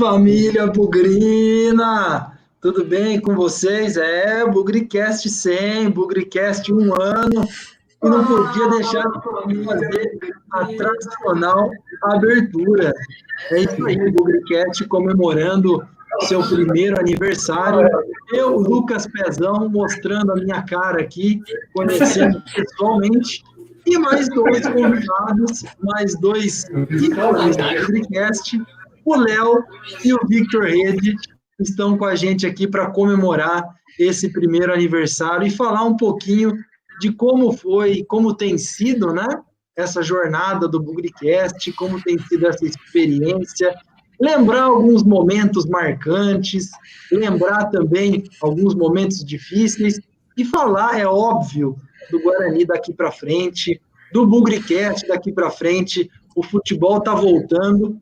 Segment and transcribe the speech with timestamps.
[0.00, 2.32] Família Bugrina!
[2.58, 3.98] Tudo bem com vocês?
[3.98, 7.46] É, Bugricast 100, Bugricast um ano,
[8.02, 9.04] e não podia deixar
[9.46, 10.18] de fazer
[10.52, 11.70] a tradicional
[12.04, 12.94] abertura.
[13.50, 15.86] É isso aí, Bugricast comemorando
[16.22, 17.86] seu primeiro aniversário.
[18.32, 21.42] Eu, Lucas Pezão, mostrando a minha cara aqui,
[21.74, 23.44] conhecendo pessoalmente.
[23.84, 27.14] E mais dois convidados, mais dois do
[27.86, 28.58] podcast,
[29.12, 29.64] o Léo
[30.04, 31.14] e o Victor Rede,
[31.58, 33.62] estão com a gente aqui para comemorar
[33.98, 36.52] esse primeiro aniversário e falar um pouquinho
[37.00, 39.26] de como foi, como tem sido, né?
[39.76, 43.74] Essa jornada do Bugricast, como tem sido essa experiência,
[44.20, 46.70] lembrar alguns momentos marcantes,
[47.10, 49.98] lembrar também alguns momentos difíceis
[50.36, 51.76] e falar, é óbvio,
[52.10, 53.80] do Guarani daqui para frente,
[54.12, 56.10] do Bugricast daqui para frente.
[56.36, 58.00] O futebol está voltando.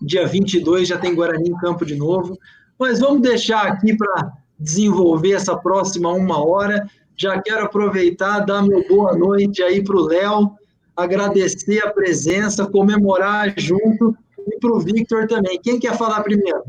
[0.00, 2.38] Dia 22 já tem Guarani em campo de novo.
[2.78, 6.88] Mas vamos deixar aqui para desenvolver essa próxima uma hora.
[7.16, 10.52] Já quero aproveitar, dar meu boa noite aí para o Léo,
[10.96, 15.60] agradecer a presença, comemorar junto e para o Victor também.
[15.60, 16.62] Quem quer falar primeiro?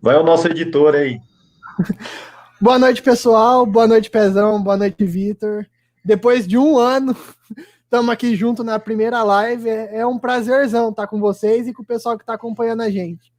[0.00, 1.18] Vai o nosso editor aí.
[2.60, 3.64] Boa noite, pessoal.
[3.64, 4.60] Boa noite, Pezão.
[4.60, 5.64] Boa noite, Vitor.
[6.04, 7.16] Depois de um ano,
[7.88, 9.68] estamos aqui junto na primeira live.
[9.68, 12.90] É, é um prazerzão estar com vocês e com o pessoal que está acompanhando a
[12.90, 13.32] gente.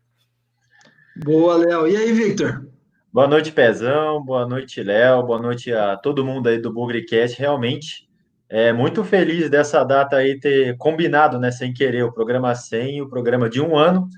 [1.23, 1.87] Boa, Léo.
[1.87, 2.67] E aí, Victor?
[3.13, 4.23] Boa noite, Pezão.
[4.23, 5.23] Boa noite, Léo.
[5.23, 7.37] Boa noite a todo mundo aí do Bugrecast.
[7.37, 8.09] Realmente,
[8.49, 13.09] é muito feliz dessa data aí ter combinado, né, sem querer, o programa 100, o
[13.09, 14.09] programa de um ano.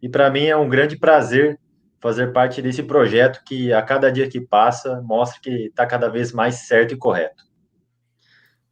[0.00, 1.58] E para mim é um grande prazer
[2.00, 6.32] fazer parte desse projeto que a cada dia que passa mostra que está cada vez
[6.32, 7.44] mais certo e correto.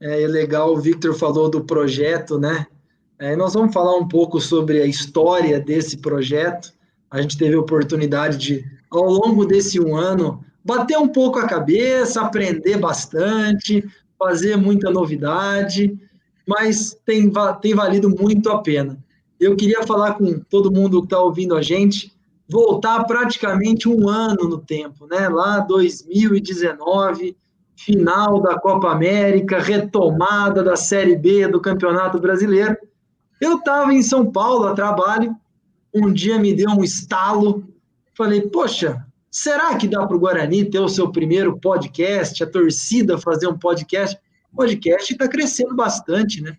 [0.03, 2.67] É, é legal, o Victor falou do projeto, né?
[3.21, 6.73] É, nós vamos falar um pouco sobre a história desse projeto.
[7.09, 11.47] A gente teve a oportunidade de, ao longo desse um ano, bater um pouco a
[11.47, 15.97] cabeça, aprender bastante, fazer muita novidade,
[16.49, 17.31] mas tem,
[17.61, 18.99] tem valido muito a pena.
[19.39, 22.13] Eu queria falar com todo mundo que está ouvindo a gente
[22.49, 25.29] voltar praticamente um ano no tempo, né?
[25.29, 27.37] Lá 2019,
[27.77, 32.77] final da Copa América, retomada da Série B do Campeonato Brasileiro.
[33.41, 35.35] Eu estava em São Paulo a trabalho,
[35.95, 37.67] um dia me deu um estalo,
[38.15, 43.19] falei, poxa, será que dá para o Guarani ter o seu primeiro podcast, a torcida
[43.19, 44.17] fazer um podcast?
[44.53, 46.57] O podcast está crescendo bastante, né?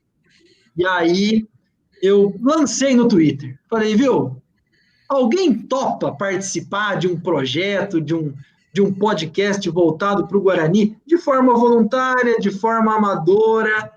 [0.75, 1.47] E aí
[2.01, 4.43] eu lancei no Twitter, falei, viu,
[5.13, 8.33] Alguém topa participar de um projeto, de um,
[8.73, 13.91] de um podcast voltado para o Guarani, de forma voluntária, de forma amadora?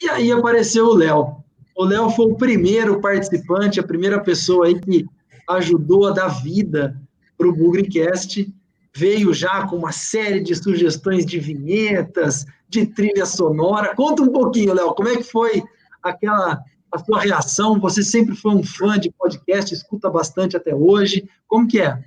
[0.00, 1.36] E aí apareceu o Léo.
[1.76, 5.04] O Léo foi o primeiro participante, a primeira pessoa aí que
[5.50, 6.96] ajudou a dar vida
[7.36, 8.48] para o Bugricast.
[8.96, 13.96] Veio já com uma série de sugestões de vinhetas, de trilha sonora.
[13.96, 15.64] Conta um pouquinho, Léo, como é que foi
[16.00, 17.80] aquela a sua reação?
[17.80, 21.28] Você sempre foi um fã de podcast, escuta bastante até hoje.
[21.48, 21.98] Como que é?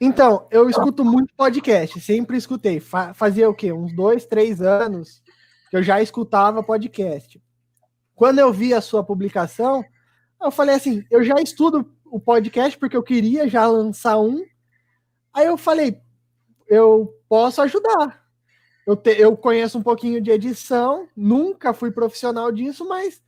[0.00, 2.80] Então, eu escuto muito podcast, sempre escutei.
[3.14, 3.72] Fazia o quê?
[3.72, 5.22] Uns dois, três anos
[5.70, 7.42] que eu já escutava podcast.
[8.14, 9.84] Quando eu vi a sua publicação,
[10.40, 14.44] eu falei assim: eu já estudo o podcast porque eu queria já lançar um.
[15.34, 16.00] Aí eu falei:
[16.68, 18.22] eu posso ajudar.
[18.86, 23.20] Eu, te, eu conheço um pouquinho de edição, nunca fui profissional disso, mas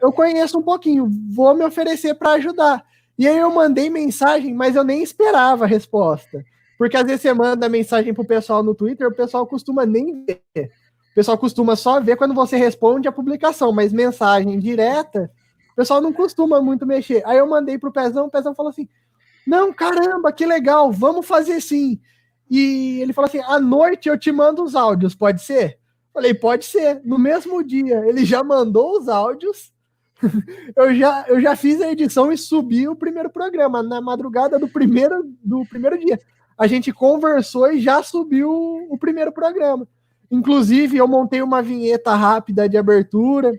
[0.00, 2.84] eu conheço um pouquinho, vou me oferecer para ajudar.
[3.18, 6.44] E aí eu mandei mensagem, mas eu nem esperava a resposta.
[6.78, 10.70] Porque às vezes você manda mensagem pro pessoal no Twitter, o pessoal costuma nem ver.
[11.12, 15.30] O pessoal costuma só ver quando você responde a publicação, mas mensagem direta,
[15.72, 17.22] o pessoal não costuma muito mexer.
[17.26, 18.88] Aí eu mandei pro Pezão, o Pezão falou assim:
[19.46, 22.00] Não, caramba, que legal, vamos fazer sim.
[22.50, 25.78] E ele falou assim: à noite eu te mando os áudios, pode ser?
[26.12, 27.00] Falei, pode ser.
[27.04, 29.72] No mesmo dia, ele já mandou os áudios.
[30.76, 34.68] eu, já, eu já fiz a edição e subi o primeiro programa na madrugada do
[34.68, 36.20] primeiro, do primeiro dia.
[36.56, 38.50] A gente conversou e já subiu
[38.90, 39.86] o primeiro programa.
[40.30, 43.52] Inclusive, eu montei uma vinheta rápida de abertura.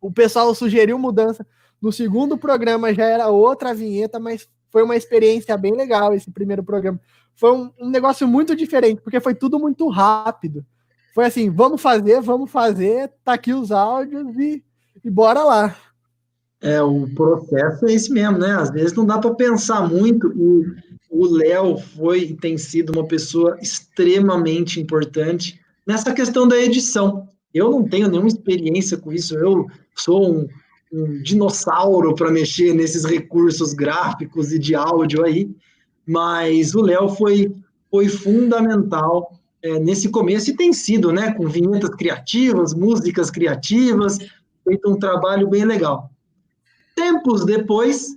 [0.00, 1.46] O pessoal sugeriu mudança.
[1.80, 6.62] No segundo programa já era outra vinheta, mas foi uma experiência bem legal esse primeiro
[6.62, 7.00] programa.
[7.34, 10.64] Foi um, um negócio muito diferente, porque foi tudo muito rápido
[11.16, 14.62] foi assim, vamos fazer, vamos fazer, tá aqui os áudios e,
[15.02, 15.74] e bora lá.
[16.60, 18.52] É, o processo é esse mesmo, né?
[18.52, 23.06] Às vezes não dá para pensar muito e o Léo foi e tem sido uma
[23.06, 27.28] pessoa extremamente importante nessa questão da edição.
[27.52, 30.48] Eu não tenho nenhuma experiência com isso, eu sou um,
[30.92, 35.50] um dinossauro para mexer nesses recursos gráficos e de áudio aí,
[36.06, 37.54] mas o Léo foi,
[37.90, 39.32] foi fundamental
[39.62, 44.18] é, nesse começo e tem sido, né, com vinhetas criativas, músicas criativas,
[44.64, 46.10] feito um trabalho bem legal.
[46.96, 48.16] Tempos depois,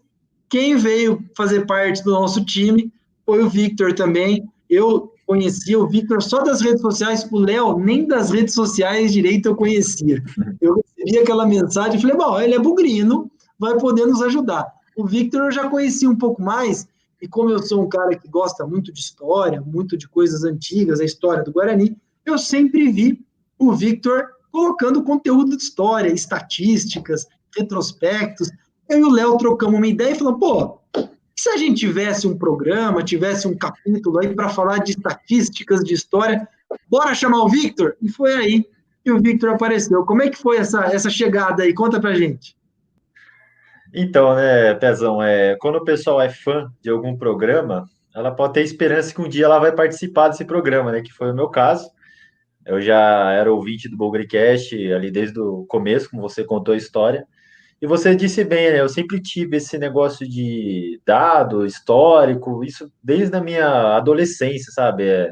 [0.50, 2.92] quem veio fazer parte do nosso time
[3.26, 4.50] foi o Victor também.
[4.70, 9.48] Eu conhecia o Victor só das redes sociais, o Léo nem das redes sociais direito
[9.48, 10.24] eu conhecia.
[10.60, 13.30] Eu recebi aquela mensagem e falei, bom, ele é bugrino,
[13.60, 14.66] vai poder nos ajudar.
[14.96, 16.88] O Victor eu já conhecia um pouco mais,
[17.22, 21.00] e como eu sou um cara que gosta muito de história, muito de coisas antigas,
[21.00, 21.96] a história do Guarani,
[22.26, 23.24] eu sempre vi
[23.58, 28.50] o Victor colocando conteúdo de história, estatísticas, retrospectos.
[28.90, 30.80] Eu e o Léo trocamos uma ideia e falamos, pô,
[31.38, 35.94] se a gente tivesse um programa, tivesse um capítulo aí para falar de estatísticas, de
[35.94, 36.48] história,
[36.90, 37.96] bora chamar o Victor?
[38.02, 38.66] E foi aí
[39.04, 40.04] que o Victor apareceu.
[40.06, 41.74] Como é que foi essa, essa chegada aí?
[41.74, 42.58] Conta pra gente.
[43.94, 48.62] Então, né, Pezão, é, quando o pessoal é fã de algum programa, ela pode ter
[48.62, 51.02] esperança que um dia ela vai participar desse programa, né?
[51.02, 51.90] Que foi o meu caso.
[52.66, 57.26] Eu já era ouvinte do Bogricast ali desde o começo, como você contou a história.
[57.82, 58.82] E você disse bem, né?
[58.82, 65.08] Eu sempre tive esse negócio de dado histórico, isso desde a minha adolescência, sabe?
[65.08, 65.32] É,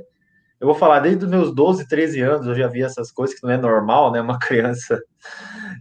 [0.60, 3.46] eu vou falar, desde os meus 12, 13 anos eu já vi essas coisas, que
[3.46, 4.22] não é normal, né?
[4.22, 5.00] Uma criança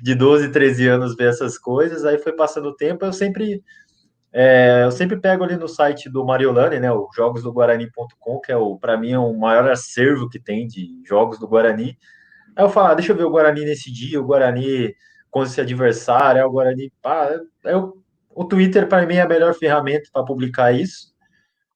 [0.03, 2.05] de 12, 13 anos ver essas coisas.
[2.05, 3.63] Aí foi passando o tempo, eu sempre
[4.39, 8.77] é, eu sempre pego ali no site do Mariolane, né, o jogosdoguarani.com, que é o
[8.79, 11.97] para mim é o maior acervo que tem de jogos do Guarani.
[12.55, 14.95] Aí eu falo, ah, deixa eu ver o Guarani nesse dia, o Guarani
[15.37, 17.29] com esse adversário, o Guarani, pá,
[17.65, 18.03] eu,
[18.35, 21.15] o Twitter para mim é a melhor ferramenta para publicar isso.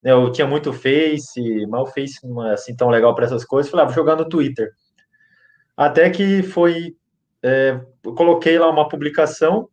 [0.03, 3.69] Eu tinha muito Face, mas o Face não é assim tão legal para essas coisas.
[3.69, 4.71] Falei, ah, vou jogar no Twitter.
[5.77, 6.95] Até que foi,
[7.43, 9.69] é, eu coloquei lá uma publicação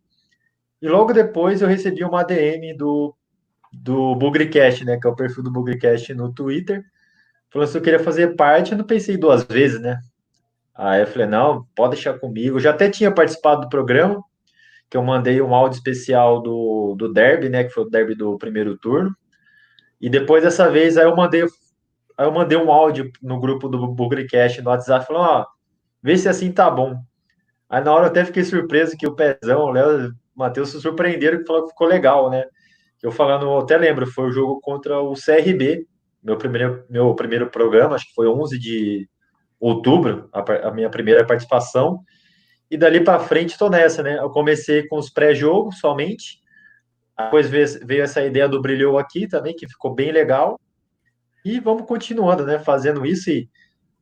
[0.83, 3.17] e logo depois eu recebi uma ADM do,
[3.73, 4.99] do Bugricast, né?
[5.01, 6.85] Que é o perfil do Bugricast no Twitter.
[7.51, 9.99] Falando se eu queria fazer parte, eu não pensei duas vezes, né?
[10.79, 12.57] Aí eu falei, não, pode deixar comigo.
[12.57, 14.23] Eu já até tinha participado do programa,
[14.89, 17.65] que eu mandei um áudio especial do, do Derby, né?
[17.65, 19.13] Que foi o Derby do primeiro turno.
[20.01, 23.89] E depois dessa vez, aí eu mandei, aí eu mandei um áudio no grupo do
[23.89, 25.47] Bugricast no WhatsApp, falando, ó,
[26.01, 26.95] vê se assim tá bom.
[27.69, 31.39] Aí na hora eu até fiquei surpreso que o Pezão, o Léo, Matheus se surpreenderam
[31.39, 32.45] que falou que ficou legal, né?
[33.03, 35.87] Eu falando, eu até lembro, foi o jogo contra o CRB,
[36.23, 39.09] meu primeiro, meu primeiro programa, acho que foi 11 de
[39.61, 42.01] outubro, a, a minha primeira participação.
[42.71, 44.19] E dali para frente estou nessa, né?
[44.19, 46.41] Eu comecei com os pré-jogos somente.
[47.19, 50.61] Depois veio, essa ideia do Brilhou aqui também, que ficou bem legal.
[51.45, 52.59] E vamos continuando, né?
[52.59, 53.31] Fazendo isso.
[53.31, 53.49] E,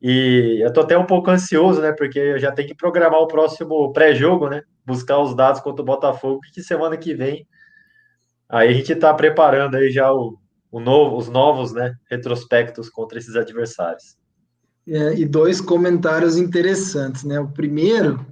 [0.01, 1.93] e eu tô até um pouco ansioso, né?
[1.93, 4.61] Porque eu já tenho que programar o próximo pré-jogo, né?
[4.87, 7.45] buscar os dados contra o Botafogo, que semana que vem
[8.47, 10.39] aí a gente está preparando aí já o,
[10.71, 14.17] o novo, os novos né, retrospectos contra esses adversários.
[14.87, 17.39] É, e dois comentários interessantes, né?
[17.39, 18.25] O primeiro,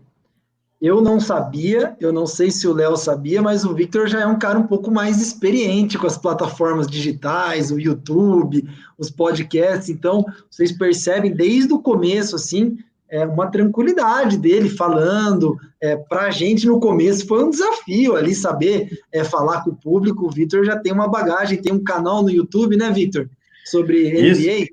[0.82, 4.26] eu não sabia, eu não sei se o Léo sabia, mas o Victor já é
[4.26, 10.24] um cara um pouco mais experiente com as plataformas digitais, o YouTube, os podcasts, então
[10.50, 12.78] vocês percebem desde o começo, assim,
[13.10, 15.58] é, uma tranquilidade dele falando.
[15.82, 19.76] É, Para a gente, no começo, foi um desafio ali saber é, falar com o
[19.76, 20.26] público.
[20.26, 23.30] O Vitor já tem uma bagagem, tem um canal no YouTube, né, Vitor?
[23.66, 24.28] Sobre NBA.
[24.28, 24.70] Isso,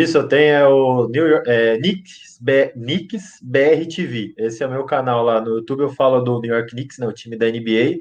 [0.00, 4.32] isso eu tenho é o New York, é, Knicks, B, Knicks BR TV.
[4.38, 5.80] Esse é o meu canal lá no YouTube.
[5.80, 8.00] Eu falo do New York Knicks, né, o time da NBA.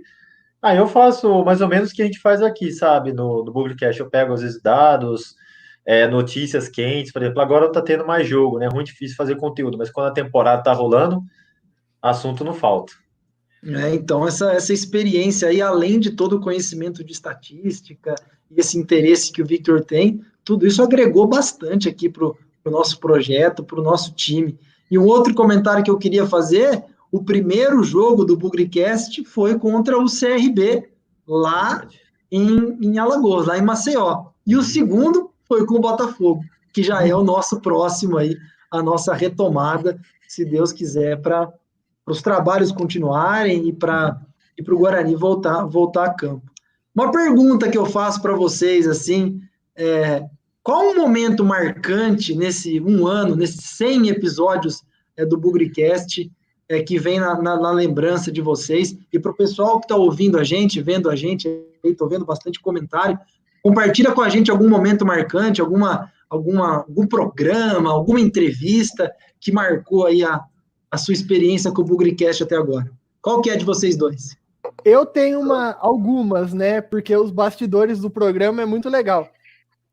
[0.62, 3.12] Aí eu faço mais ou menos o que a gente faz aqui, sabe?
[3.12, 5.36] No, no Googlecast, eu pego às vezes dados,
[5.86, 8.69] é, notícias quentes, por exemplo, agora tá tendo mais jogo, né?
[8.71, 11.21] Muito difícil fazer conteúdo, mas quando a temporada tá rolando,
[12.01, 12.93] assunto não falta.
[13.63, 18.15] É, então, essa, essa experiência aí, além de todo o conhecimento de estatística
[18.50, 20.21] e esse interesse que o Victor tem,
[20.51, 24.60] tudo isso agregou bastante aqui para o pro nosso projeto, para o nosso time.
[24.91, 29.98] E um outro comentário que eu queria fazer: o primeiro jogo do Bugricast foi contra
[29.98, 30.89] o CRB,
[31.25, 31.88] lá
[32.29, 34.25] em, em Alagoas, lá em Maceió.
[34.46, 36.43] E o segundo foi com o Botafogo,
[36.74, 38.36] que já é o nosso próximo aí,
[38.70, 41.50] a nossa retomada, se Deus quiser, para
[42.05, 44.20] os trabalhos continuarem e para
[44.58, 46.51] e o Guarani voltar, voltar a campo.
[46.93, 49.39] Uma pergunta que eu faço para vocês, assim,
[49.77, 50.25] é,
[50.63, 54.84] qual um momento marcante nesse um ano, nesses 100 episódios
[55.18, 56.32] é, do Bugricast,
[56.70, 58.96] é, que vem na, na, na, lembrança de vocês?
[59.12, 61.50] E para o pessoal que está ouvindo a gente, vendo a gente,
[61.84, 63.20] estou vendo bastante comentário,
[63.62, 70.08] Compartilha com a gente algum momento marcante, alguma, alguma, algum programa, alguma entrevista que marcou
[70.08, 70.41] aí a,
[70.89, 72.89] a sua experiência com o Bugricast até agora.
[73.22, 74.36] Qual que é de vocês dois?
[74.84, 76.82] Eu tenho uma, algumas, né?
[76.82, 79.30] Porque os bastidores do programa é muito legal.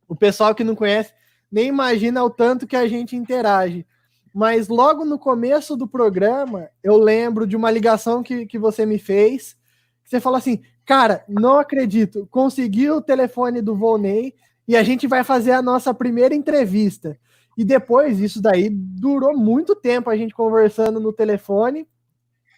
[0.09, 1.13] O pessoal que não conhece
[1.51, 3.87] nem imagina o tanto que a gente interage.
[4.35, 8.99] Mas logo no começo do programa, eu lembro de uma ligação que, que você me
[8.99, 9.55] fez.
[10.05, 14.35] Que você falou assim: Cara, não acredito, consegui o telefone do Volney
[14.67, 17.19] e a gente vai fazer a nossa primeira entrevista.
[17.59, 21.87] E depois, isso daí durou muito tempo a gente conversando no telefone.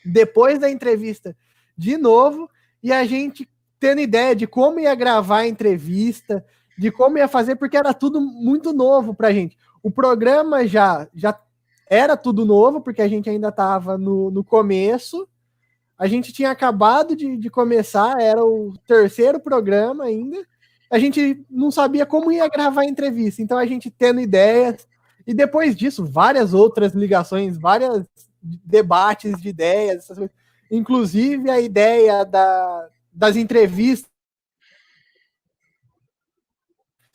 [0.05, 1.37] Depois da entrevista,
[1.77, 2.49] de novo,
[2.83, 3.49] e a gente
[3.81, 6.45] tendo ideia de como ia gravar a entrevista,
[6.79, 9.57] de como ia fazer, porque era tudo muito novo para a gente.
[9.83, 11.39] O programa já, já
[11.89, 15.29] era tudo novo, porque a gente ainda estava no, no começo.
[15.99, 20.39] A gente tinha acabado de, de começar, era o terceiro programa ainda
[20.91, 23.41] a gente não sabia como ia gravar a entrevista.
[23.41, 24.87] Então a gente tendo ideias,
[25.25, 28.05] e depois disso, várias outras ligações, vários
[28.43, 30.09] debates de ideias,
[30.69, 34.10] inclusive a ideia da, das entrevistas.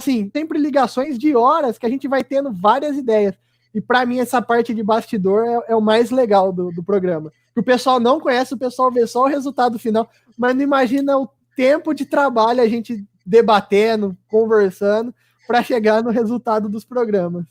[0.01, 3.35] Sim, sempre ligações de horas que a gente vai tendo várias ideias.
[3.73, 7.31] E para mim, essa parte de bastidor é, é o mais legal do, do programa.
[7.55, 11.29] O pessoal não conhece, o pessoal vê só o resultado final, mas não imagina o
[11.55, 15.13] tempo de trabalho a gente debatendo, conversando,
[15.47, 17.45] para chegar no resultado dos programas.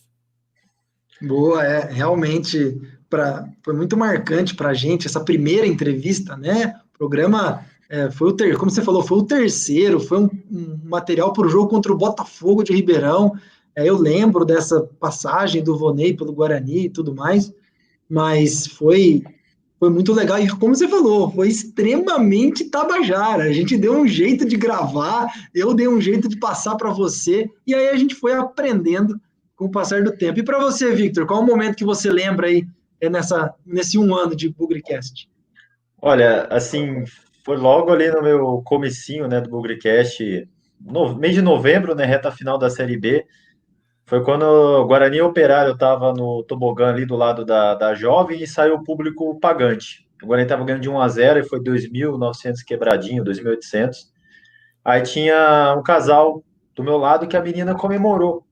[1.21, 6.75] Boa, é realmente pra, foi muito marcante para a gente essa primeira entrevista, né?
[6.97, 11.33] Programa é, foi o ter, como você falou, foi o terceiro, foi um, um material
[11.33, 13.33] para o jogo contra o Botafogo de Ribeirão.
[13.77, 17.55] É, eu lembro dessa passagem do Vonei pelo Guarani e tudo mais,
[18.11, 19.23] mas foi
[19.79, 20.41] foi muito legal.
[20.41, 23.45] E como você falou, foi extremamente tabajara.
[23.45, 27.49] A gente deu um jeito de gravar, eu dei um jeito de passar para você,
[27.65, 29.21] e aí a gente foi aprendendo
[29.55, 30.41] com o passar do tempo.
[30.41, 32.67] E para você, Victor, qual o momento que você lembra aí
[33.01, 35.29] é nessa, nesse um ano de Bugrecast?
[36.01, 37.05] Olha, assim,
[37.45, 40.49] foi logo ali no meu comecinho, né, do Bugrecast,
[40.81, 43.25] no mês de novembro, né, reta final da Série B,
[44.07, 48.47] foi quando o Guarani Operário estava no tobogã ali do lado da, da Jovem e
[48.47, 50.07] saiu o público pagante.
[50.23, 53.97] O Guarani estava ganhando de 1 a 0 e foi 2.900 quebradinho, 2.800.
[54.85, 56.43] Aí tinha um casal
[56.75, 58.47] do meu lado que a menina comemorou.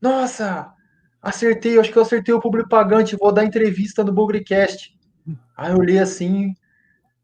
[0.00, 0.72] Nossa,
[1.20, 4.94] acertei, acho que eu acertei o público pagante, vou dar entrevista no Bugrecast.
[5.56, 6.54] Aí eu olhei assim,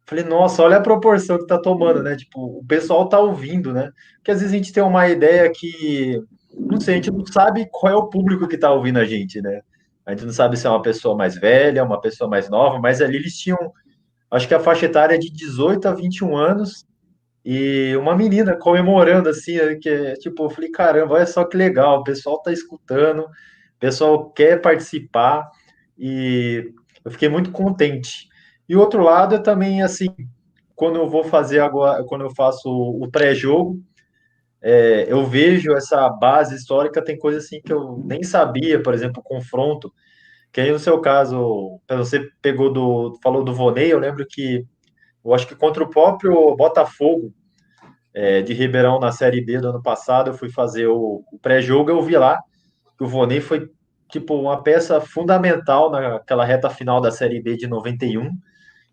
[0.08, 2.16] falei, nossa, olha a proporção que tá tomando, né?
[2.16, 3.92] Tipo, o pessoal tá ouvindo, né?
[4.16, 6.18] Porque às vezes a gente tem uma ideia que
[6.58, 9.40] não sei, a gente não sabe qual é o público que está ouvindo a gente,
[9.42, 9.60] né?
[10.06, 13.02] A gente não sabe se é uma pessoa mais velha, uma pessoa mais nova, mas
[13.02, 13.58] ali eles tinham,
[14.30, 16.86] acho que a faixa etária é de 18 a 21 anos,
[17.44, 22.00] e uma menina comemorando assim, né, que tipo, eu falei, caramba, olha só que legal,
[22.00, 25.46] o pessoal tá escutando, o pessoal quer participar,
[25.98, 26.72] e
[27.04, 28.28] eu fiquei muito contente.
[28.68, 30.08] E o outro lado é também assim,
[30.74, 33.82] quando eu vou fazer agora, quando eu faço o pré-jogo,
[34.60, 39.20] é, eu vejo essa base histórica, tem coisa assim que eu nem sabia, por exemplo,
[39.20, 39.92] o confronto,
[40.52, 44.64] que aí no seu caso, você pegou do, falou do Vonei, eu lembro que,
[45.24, 47.32] eu acho que contra o próprio Botafogo,
[48.14, 51.90] é, de Ribeirão na Série B do ano passado, eu fui fazer o, o pré-jogo,
[51.90, 52.40] eu vi lá
[52.96, 53.70] que o Vonei foi,
[54.10, 58.30] tipo, uma peça fundamental naquela reta final da Série B de 91,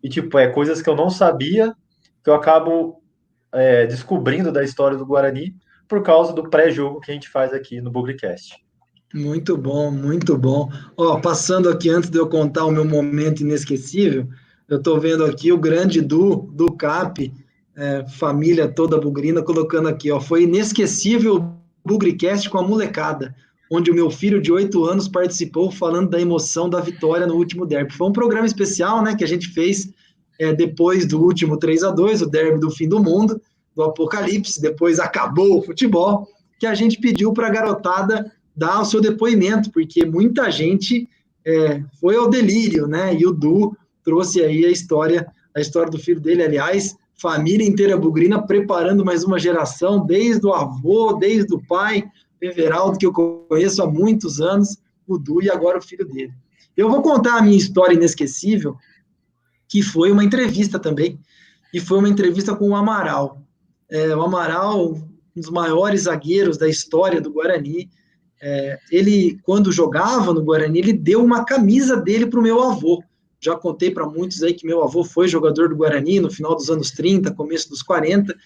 [0.06, 1.74] e, tipo, é coisas que eu não sabia,
[2.22, 3.02] que eu acabo
[3.52, 5.56] é, descobrindo da história do Guarani
[5.88, 8.54] por causa do pré-jogo que a gente faz aqui no Bugrecast.
[9.12, 10.70] Muito bom, muito bom.
[10.96, 14.28] Ó, passando aqui antes de eu contar o meu momento inesquecível,
[14.68, 17.32] eu estou vendo aqui o grande Du, do Cap,
[17.74, 23.34] é, família toda bugrina, colocando aqui, ó, foi inesquecível o Bugrecast com a molecada,
[23.70, 27.66] onde o meu filho de oito anos participou falando da emoção da vitória no último
[27.66, 27.92] derby.
[27.92, 29.90] Foi um programa especial, né, que a gente fez
[30.38, 33.40] é, depois do último 3 a 2 o derby do fim do mundo,
[33.74, 38.84] do apocalipse, depois acabou o futebol, que a gente pediu para a garotada dar o
[38.84, 41.08] seu depoimento, porque muita gente
[41.44, 43.14] é, foi ao delírio, né?
[43.14, 47.96] E o Du trouxe aí a história, a história do filho dele, aliás, família inteira
[47.96, 52.04] bugrina preparando mais uma geração, desde o avô, desde o pai,
[52.40, 56.32] Everaldo, que eu conheço há muitos anos, o Du e agora o filho dele.
[56.76, 58.76] Eu vou contar a minha história inesquecível,
[59.68, 61.18] que foi uma entrevista também,
[61.72, 63.42] e foi uma entrevista com o Amaral.
[63.88, 67.88] É, o Amaral, um dos maiores zagueiros da história do Guarani,
[68.40, 73.02] é, ele, quando jogava no Guarani, ele deu uma camisa dele para o meu avô.
[73.40, 76.70] Já contei para muitos aí que meu avô foi jogador do Guarani no final dos
[76.70, 78.36] anos 30, começo dos 40,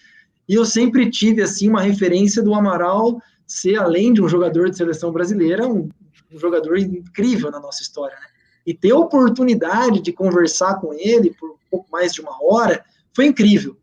[0.47, 3.21] e eu sempre tive assim uma referência do Amaral
[3.53, 5.89] ser, além de um jogador de seleção brasileira, um,
[6.31, 8.15] um jogador incrível na nossa história.
[8.15, 8.31] Né?
[8.65, 13.25] e ter a oportunidade de conversar com ele por pouco mais de uma hora, foi
[13.25, 13.75] incrível.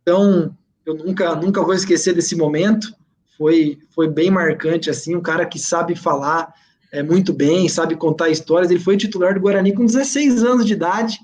[0.00, 2.94] Então, eu nunca, nunca vou esquecer desse momento,
[3.36, 6.52] foi, foi bem marcante, assim, um cara que sabe falar
[6.92, 10.74] é, muito bem, sabe contar histórias, ele foi titular do Guarani com 16 anos de
[10.74, 11.18] idade,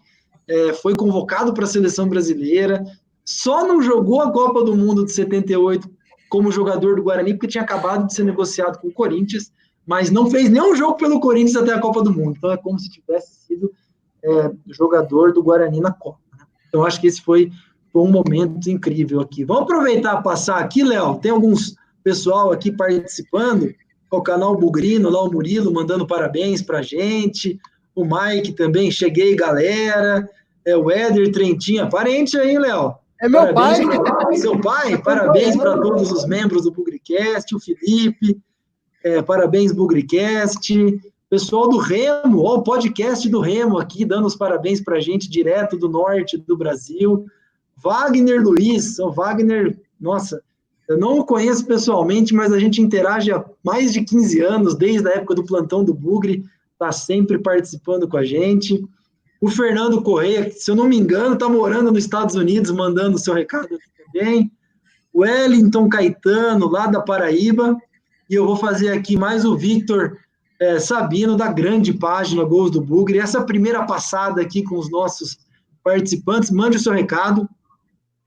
[0.49, 2.85] é, foi convocado para a seleção brasileira,
[3.25, 5.91] só não jogou a Copa do Mundo de 78
[6.29, 9.53] como jogador do Guarani, porque tinha acabado de ser negociado com o Corinthians,
[9.87, 12.35] mas não fez nenhum jogo pelo Corinthians até a Copa do Mundo.
[12.37, 13.71] Então é como se tivesse sido
[14.23, 16.19] é, jogador do Guarani na Copa.
[16.37, 16.45] Né?
[16.69, 17.51] Então acho que esse foi,
[17.93, 19.45] foi, um momento incrível aqui.
[19.45, 21.19] Vamos aproveitar passar aqui, Léo.
[21.19, 23.73] Tem alguns pessoal aqui participando.
[24.11, 27.59] O canal Bugrino, lá o Murilo mandando parabéns para gente.
[27.95, 30.29] O Mike também, cheguei, galera.
[30.65, 32.95] É, o Éder Trentinha, parente aí, Léo.
[33.21, 34.37] É meu parabéns, pai.
[34.37, 38.39] Seu pai, parabéns para todos os membros do Bugricast, o Felipe,
[39.03, 41.01] é, parabéns, Bugricast.
[41.29, 45.29] Pessoal do Remo, ó, o podcast do Remo aqui, dando os parabéns para a gente,
[45.29, 47.25] direto do norte do Brasil.
[47.77, 50.41] Wagner Luiz, o Wagner, nossa,
[50.89, 55.09] eu não o conheço pessoalmente, mas a gente interage há mais de 15 anos, desde
[55.09, 58.85] a época do plantão do Bugre, está sempre participando com a gente.
[59.41, 63.19] O Fernando Correia, se eu não me engano, está morando nos Estados Unidos, mandando o
[63.19, 63.79] seu recado
[64.13, 64.51] também.
[65.13, 67.77] O Wellington Caetano, lá da Paraíba.
[68.29, 70.19] E eu vou fazer aqui mais o Victor
[70.59, 73.19] é, Sabino, da grande página Gols do Bugre.
[73.19, 75.39] Essa primeira passada aqui com os nossos
[75.85, 76.51] participantes.
[76.51, 77.49] Mande o seu recado,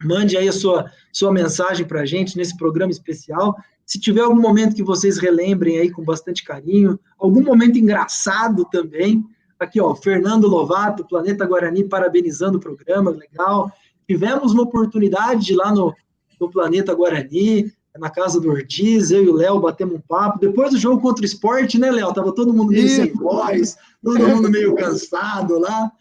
[0.01, 3.55] mande aí a sua, sua mensagem para a gente nesse programa especial.
[3.85, 9.25] Se tiver algum momento que vocês relembrem aí com bastante carinho, algum momento engraçado também,
[9.59, 13.71] Aqui, ó, Fernando Lovato, Planeta Guarani, parabenizando o programa, legal.
[14.07, 15.93] Tivemos uma oportunidade de lá no,
[16.39, 20.39] no Planeta Guarani, na casa do Ortiz, eu e o Léo batemos um papo.
[20.39, 22.13] Depois do jogo contra o esporte, né, Léo?
[22.13, 25.91] Tava todo mundo meio sem voz, todo mundo meio cansado lá.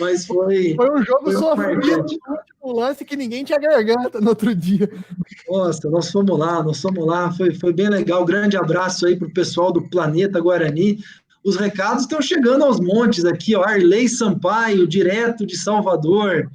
[0.00, 0.74] Mas foi.
[0.74, 2.06] Foi um jogo sofrido
[2.64, 4.90] um lance que ninguém tinha garganta no outro dia.
[5.48, 8.24] Nossa, nós fomos lá, nós fomos lá, foi, foi bem legal.
[8.24, 10.98] Grande abraço aí para o pessoal do Planeta Guarani.
[11.44, 13.62] Os recados estão chegando aos montes aqui, ó.
[13.62, 16.50] Arley Sampaio, direto de Salvador.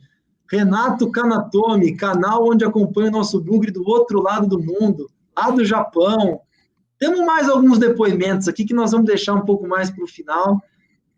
[0.52, 5.64] Renato Kanatomi, canal onde acompanha o nosso bugre do outro lado do mundo, lá do
[5.64, 6.42] Japão.
[6.98, 10.60] Temos mais alguns depoimentos aqui que nós vamos deixar um pouco mais para o final.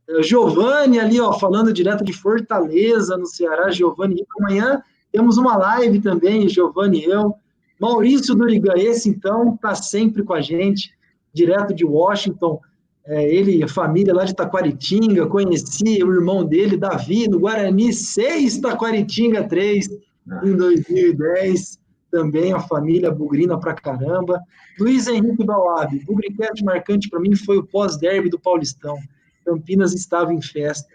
[0.09, 3.71] É, Giovanni ali, ó, falando direto de Fortaleza, no Ceará.
[3.71, 7.33] Giovanni, amanhã temos uma live também, Giovanni e eu.
[7.79, 10.91] Maurício Durigan, esse então, está sempre com a gente,
[11.33, 12.59] direto de Washington.
[13.05, 18.59] É, ele, a família lá de Taquaritinga, conheci o irmão dele, Davi, no Guarani 6,
[18.59, 19.89] Taquaritinga 3,
[20.29, 20.41] ah.
[20.43, 21.79] em 2010.
[22.11, 24.39] Também a família bugrina pra caramba.
[24.79, 28.97] Luiz Henrique Bauab, Bugricast marcante para mim foi o pós-derby do Paulistão.
[29.45, 30.87] Campinas estava em festa.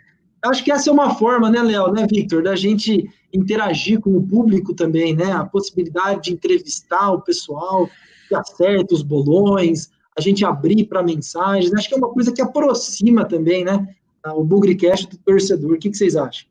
[0.45, 4.23] Acho que essa é uma forma, né, Léo, né, Victor, da gente interagir com o
[4.27, 5.33] público também, né?
[5.33, 7.89] A possibilidade de entrevistar o pessoal
[8.29, 11.73] que acerta os bolões, a gente abrir para mensagens.
[11.75, 13.95] Acho que é uma coisa que aproxima também, né?
[14.25, 15.73] O Bugrecast do torcedor.
[15.73, 16.49] O que, que vocês acham?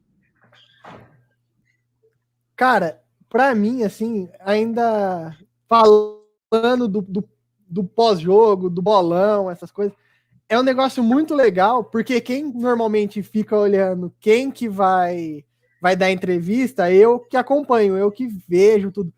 [2.56, 5.36] Cara, para mim, assim, ainda
[5.67, 7.30] falando do, do,
[7.67, 9.93] do pós-jogo, do bolão, essas coisas,
[10.47, 15.43] é um negócio muito legal, porque quem normalmente fica olhando quem que vai
[15.82, 19.13] vai dar entrevista, eu que acompanho, eu que vejo tudo.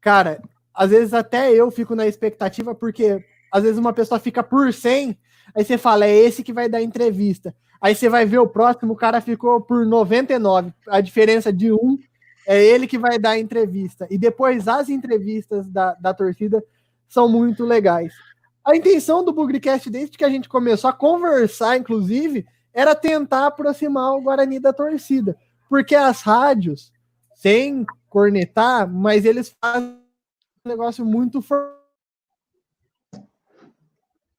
[0.00, 0.40] Cara,
[0.72, 3.22] às vezes até eu fico na expectativa, porque
[3.56, 5.16] às vezes uma pessoa fica por 100,
[5.54, 7.54] aí você fala, é esse que vai dar entrevista.
[7.80, 10.72] Aí você vai ver o próximo, o cara ficou por 99.
[10.88, 11.98] A diferença de um
[12.46, 14.06] é ele que vai dar entrevista.
[14.10, 16.62] E depois as entrevistas da, da torcida
[17.08, 18.12] são muito legais.
[18.62, 24.12] A intenção do Bugrecast, desde que a gente começou a conversar, inclusive, era tentar aproximar
[24.12, 25.34] o Guarani da torcida.
[25.68, 26.92] Porque as rádios,
[27.34, 29.98] sem cornetar, mas eles fazem
[30.64, 31.75] um negócio muito forte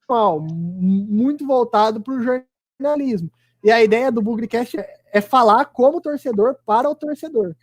[0.08, 2.22] muito voltado para o
[2.80, 3.30] jornalismo.
[3.64, 7.56] E a ideia do Bugrecast é, é falar como torcedor para o torcedor.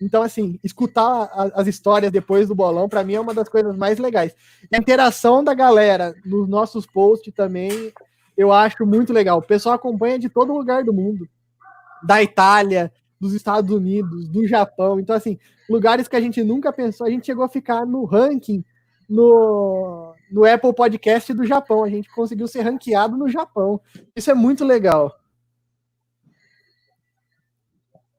[0.00, 3.76] Então, assim, escutar a, as histórias depois do bolão, para mim, é uma das coisas
[3.76, 4.34] mais legais.
[4.72, 7.92] a interação da galera nos nossos posts também,
[8.36, 9.38] eu acho muito legal.
[9.38, 11.28] O pessoal acompanha de todo lugar do mundo,
[12.02, 15.00] da Itália, dos Estados Unidos, do Japão.
[15.00, 18.62] Então, assim, lugares que a gente nunca pensou, a gente chegou a ficar no ranking
[19.08, 21.84] no, no Apple Podcast do Japão.
[21.84, 23.80] A gente conseguiu ser ranqueado no Japão.
[24.14, 25.14] Isso é muito legal.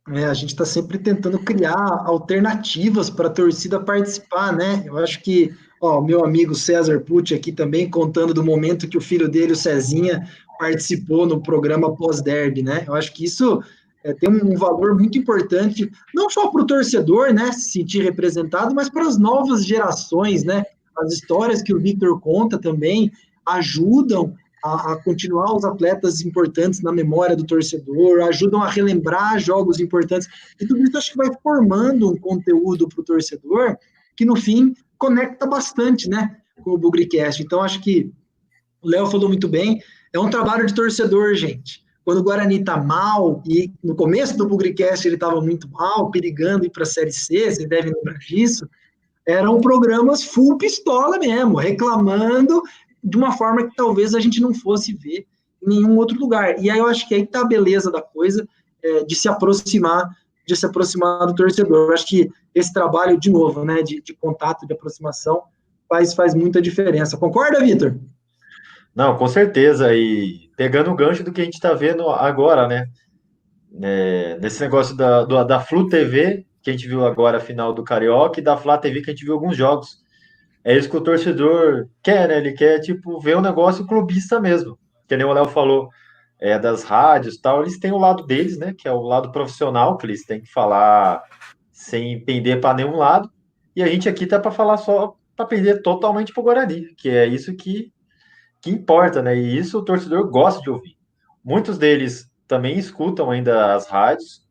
[0.09, 4.83] É, a gente está sempre tentando criar alternativas para a torcida participar, né?
[4.85, 9.01] Eu acho que, ó, meu amigo César Pucci aqui também contando do momento que o
[9.01, 10.25] filho dele, o Cezinha,
[10.57, 12.85] participou no programa pós-derby, né?
[12.87, 13.61] Eu acho que isso
[14.01, 18.73] é, tem um valor muito importante, não só para o torcedor, né, se sentir representado,
[18.73, 20.63] mas para as novas gerações, né?
[20.99, 23.12] As histórias que o Victor conta também
[23.45, 29.79] ajudam a, a, continuar os atletas importantes na memória do torcedor, ajudam a relembrar jogos
[29.79, 30.27] importantes.
[30.60, 33.77] E tudo isso acho que vai formando um conteúdo para o torcedor
[34.15, 37.41] que, no fim, conecta bastante né, com o Bugricast.
[37.41, 38.12] Então, acho que
[38.81, 39.81] o Léo falou muito bem,
[40.12, 41.86] é um trabalho de torcedor, gente.
[42.03, 46.65] Quando o Guarani está mal, e no começo do Bugricast ele estava muito mal, perigando
[46.65, 48.67] ir para a Série C, vocês devem lembrar disso,
[49.27, 52.63] eram programas full pistola mesmo, reclamando
[53.03, 55.27] de uma forma que talvez a gente não fosse ver
[55.61, 56.57] em nenhum outro lugar.
[56.63, 58.47] E aí eu acho que aí está a beleza da coisa,
[58.81, 60.09] é, de se aproximar,
[60.47, 61.89] de se aproximar do torcedor.
[61.89, 65.43] Eu acho que esse trabalho, de novo, né, de, de contato, de aproximação,
[65.89, 67.17] faz, faz muita diferença.
[67.17, 67.99] Concorda, Vitor?
[68.95, 69.93] Não, com certeza.
[69.93, 72.87] E pegando o gancho do que a gente está vendo agora, né?
[73.81, 77.82] É, nesse negócio da, da Flu TV, que a gente viu agora a final do
[77.82, 80.03] Carioca, e da Flá TV, que a gente viu alguns jogos.
[80.65, 82.39] É isso que o torcedor quer, né?
[82.39, 84.77] Ele quer, tipo, ver um negócio clubista mesmo.
[85.08, 85.88] Que nem o Léo falou,
[86.38, 88.73] é, das rádios tal, eles têm o lado deles, né?
[88.77, 91.23] Que é o lado profissional, que eles têm que falar
[91.71, 93.32] sem pender para nenhum lado.
[93.73, 97.10] E a gente aqui tá para falar só para pender totalmente para o Guarani, que
[97.10, 97.93] é isso que
[98.60, 99.38] que importa, né?
[99.38, 100.97] E isso o torcedor gosta de ouvir.
[101.41, 104.46] Muitos deles também escutam ainda as rádios,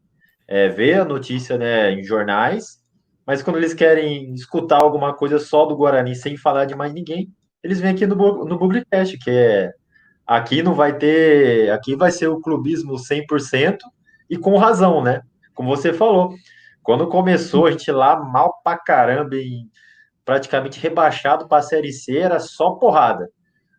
[0.48, 2.78] é, vê a notícia né, em jornais,
[3.26, 7.32] mas quando eles querem escutar alguma coisa só do Guarani sem falar de mais ninguém,
[7.62, 9.72] eles vêm aqui no, no Bugrecast, que é
[10.26, 13.78] aqui não vai ter, aqui vai ser o clubismo 100%
[14.28, 15.22] e com razão, né?
[15.54, 16.35] Como você falou,
[16.82, 19.37] quando começou a gente lá mal pra caramba,
[20.24, 23.28] praticamente rebaixado para a Série C, era só porrada.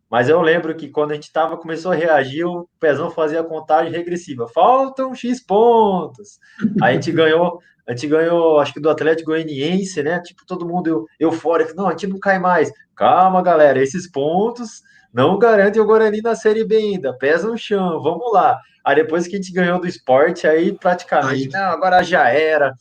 [0.10, 3.43] Mas eu lembro que quando a gente tava, começou a reagir, o Pezão fazia a
[3.43, 4.48] contagem regressiva.
[4.48, 6.39] Faltam X pontos.
[6.82, 10.22] Aí a gente ganhou, a gente ganhou, acho que do Atlético Goianiense, né?
[10.22, 11.76] Tipo, todo mundo eufórico.
[11.76, 12.72] Não, a gente não cai mais.
[12.96, 14.82] Calma, galera, esses pontos
[15.13, 17.13] não garantem o Guarani na Série B ainda.
[17.17, 18.60] Pesa no chão, vamos lá.
[18.86, 21.62] Aí depois que a gente ganhou do esporte, aí praticamente, aí.
[21.62, 22.74] não, agora já era.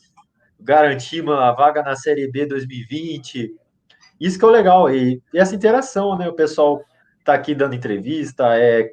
[0.61, 3.53] Garantimos a vaga na Série B 2020.
[4.21, 4.89] Isso que é o legal.
[4.95, 6.29] E, e essa interação, né?
[6.29, 6.83] O pessoal
[7.27, 8.91] tá aqui dando entrevista, é,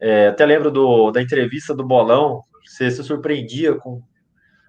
[0.00, 4.02] é, até lembro do, da entrevista do Bolão, você se surpreendia com,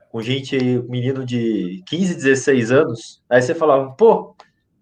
[0.10, 4.36] com gente, menino de 15, 16 anos, aí você falava, pô, o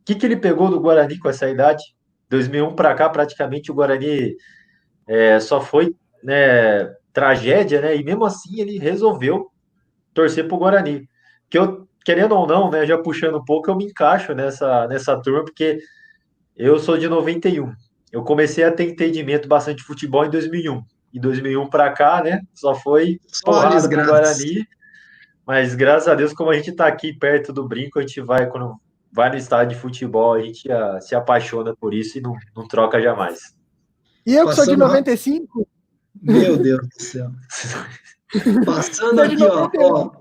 [0.05, 1.83] que, que ele pegou do Guarani com essa idade?
[2.29, 4.35] 2001 para cá, praticamente o Guarani
[5.07, 7.95] é, só foi né, tragédia, né?
[7.95, 9.51] E mesmo assim ele resolveu
[10.13, 11.07] torcer para o Guarani.
[11.49, 15.19] Que eu, querendo ou não, né, já puxando um pouco, eu me encaixo nessa, nessa
[15.21, 15.79] turma, porque
[16.55, 17.71] eu sou de 91
[18.11, 20.83] eu comecei a ter entendimento bastante de futebol em 2001.
[21.13, 22.41] Em 2001 para cá, né?
[22.53, 24.67] Só foi porrada do Guarani.
[25.45, 28.47] Mas graças a Deus, como a gente está aqui perto do brinco, a gente vai,
[28.47, 28.75] quando
[29.11, 32.35] vai no estádio de futebol, a gente a, ah, se apaixona por isso e não,
[32.55, 33.55] não troca jamais.
[34.25, 35.67] E eu que sou de 95?
[36.21, 37.31] Meu Deus do céu.
[38.65, 40.11] Passando aqui, ó, ó,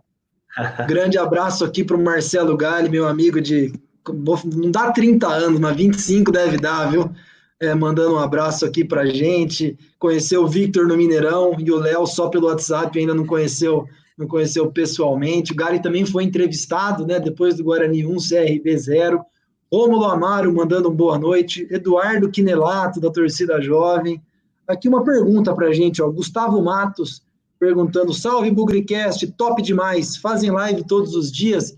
[0.87, 3.72] Grande abraço aqui para o Marcelo Galli, meu amigo de.
[4.09, 7.12] Não dá 30 anos, mas 25 deve dar, viu?
[7.61, 9.77] É, mandando um abraço aqui para gente.
[9.99, 14.27] Conheceu o Victor no Mineirão e o Léo só pelo WhatsApp, ainda não conheceu, não
[14.27, 15.53] conheceu pessoalmente.
[15.53, 17.18] O Gary também foi entrevistado, né?
[17.18, 19.25] Depois do Guarani 1, CRB 0.
[19.73, 21.66] Rômulo Amaro mandando um boa noite.
[21.71, 24.23] Eduardo Quinelato, da torcida jovem.
[24.66, 26.09] Aqui uma pergunta para a gente, ó.
[26.09, 27.23] Gustavo Matos
[27.59, 30.16] perguntando: salve Bugricast, top demais.
[30.16, 31.77] Fazem live todos os dias?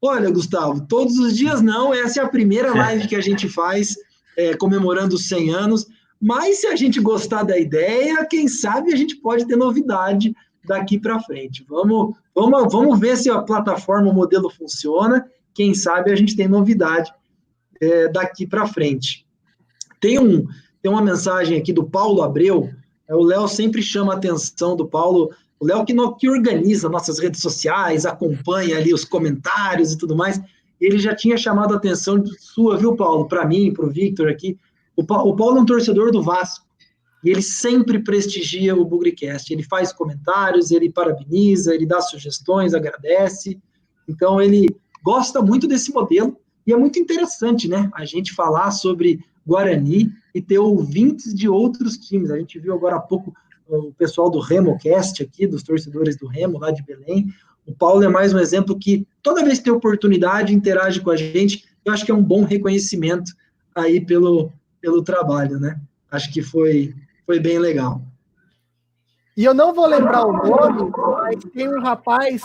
[0.00, 1.92] Olha, Gustavo, todos os dias não.
[1.92, 3.94] Essa é a primeira live que a gente faz
[4.38, 5.86] é, comemorando os 100 anos.
[6.20, 10.98] Mas se a gente gostar da ideia, quem sabe a gente pode ter novidade daqui
[10.98, 11.66] para frente.
[11.68, 15.26] Vamos, vamos, vamos ver se a plataforma, o modelo funciona.
[15.52, 17.12] Quem sabe a gente tem novidade
[17.80, 19.26] é, daqui para frente.
[20.00, 20.46] Tem, um,
[20.80, 22.70] tem uma mensagem aqui do Paulo Abreu.
[23.08, 25.30] É, o Léo sempre chama a atenção do Paulo.
[25.58, 30.40] O Léo que, que organiza nossas redes sociais, acompanha ali os comentários e tudo mais
[30.80, 33.26] ele já tinha chamado a atenção sua, viu, Paulo?
[33.26, 34.58] Para mim, para o Victor aqui.
[34.96, 36.66] O, o Paulo é um torcedor do Vasco.
[37.24, 39.52] E ele sempre prestigia o Bugricast.
[39.52, 43.60] Ele faz comentários, ele parabeniza, ele dá sugestões, agradece.
[44.08, 44.68] Então, ele
[45.02, 46.36] gosta muito desse modelo.
[46.66, 47.90] E é muito interessante, né?
[47.94, 52.30] A gente falar sobre Guarani e ter ouvintes de outros times.
[52.30, 53.34] A gente viu agora há pouco
[53.66, 57.26] o pessoal do RemoCast aqui, dos torcedores do Remo, lá de Belém.
[57.68, 61.16] O Paulo é mais um exemplo que toda vez que tem oportunidade, interage com a
[61.16, 61.68] gente.
[61.84, 63.30] Eu acho que é um bom reconhecimento
[63.74, 64.50] aí pelo,
[64.80, 65.78] pelo trabalho, né?
[66.10, 66.94] Acho que foi,
[67.26, 68.00] foi bem legal.
[69.36, 72.40] E eu não vou lembrar o nome, mas tem um rapaz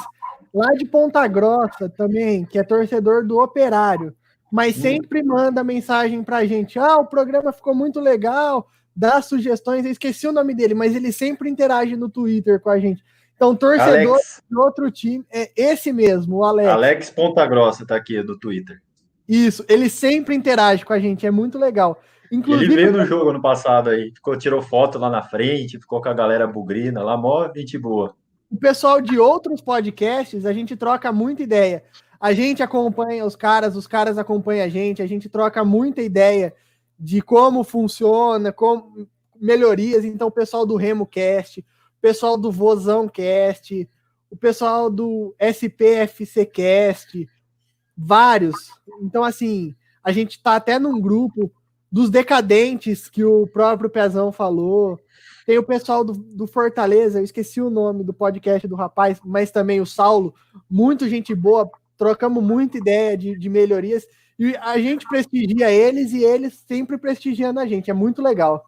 [0.54, 4.14] lá de Ponta Grossa também, que é torcedor do Operário,
[4.52, 4.82] mas hum.
[4.82, 9.86] sempre manda mensagem pra gente: ah, o programa ficou muito legal, dá sugestões.
[9.86, 13.02] Eu esqueci o nome dele, mas ele sempre interage no Twitter com a gente.
[13.36, 14.43] Então, torcedor Alex.
[14.50, 16.69] de outro time, é esse mesmo, o Alex.
[16.69, 18.82] Alex Ponta Grossa tá aqui do Twitter.
[19.28, 22.02] Isso, ele sempre interage com a gente, é muito legal.
[22.32, 26.02] Inclusive, ele veio no jogo ano passado aí, ficou, tirou foto lá na frente, ficou
[26.02, 28.15] com a galera bugrina lá, mó gente boa.
[28.50, 31.84] O pessoal de outros podcasts, a gente troca muita ideia.
[32.19, 36.54] A gente acompanha os caras, os caras acompanham a gente, a gente troca muita ideia
[36.98, 39.08] de como funciona, como
[39.39, 40.06] melhorias.
[40.06, 41.65] Então, o pessoal do Remo Cast,
[42.04, 43.89] pessoal do Vozão Cast,
[44.30, 47.30] o pessoal do SPFC Cast,
[47.96, 48.56] vários.
[49.02, 51.50] Então, assim, a gente tá até num grupo
[51.89, 55.00] dos decadentes que o próprio Pezão falou.
[55.46, 59.50] Tem o pessoal do, do, Fortaleza, eu esqueci o nome do podcast do rapaz, mas
[59.50, 60.36] também o Saulo,
[60.70, 64.06] muito gente boa, trocamos muita ideia de, de melhorias
[64.38, 68.66] e a gente prestigia eles e eles sempre prestigiando a gente, é muito legal.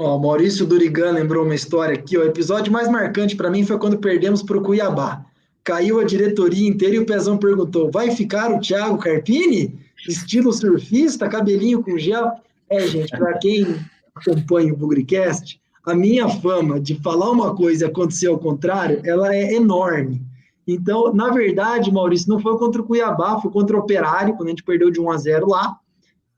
[0.00, 3.98] Ó, Maurício Durigan lembrou uma história aqui, o episódio mais marcante para mim foi quando
[3.98, 5.26] perdemos para o Cuiabá.
[5.64, 9.76] Caiu a diretoria inteira e o Pezão perguntou: vai ficar o Thiago Carpini?
[10.08, 12.30] estilo surfista, cabelinho com gel.
[12.70, 13.66] É, gente, para quem
[14.14, 19.34] acompanha o Bugricast, a minha fama de falar uma coisa e acontecer ao contrário, ela
[19.34, 20.22] é enorme.
[20.64, 24.50] Então, na verdade, Maurício, não foi contra o Cuiabá, foi contra o Operário, quando a
[24.50, 25.76] gente perdeu de 1 a 0 lá.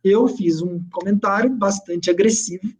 [0.02, 2.79] Eu fiz um comentário bastante agressivo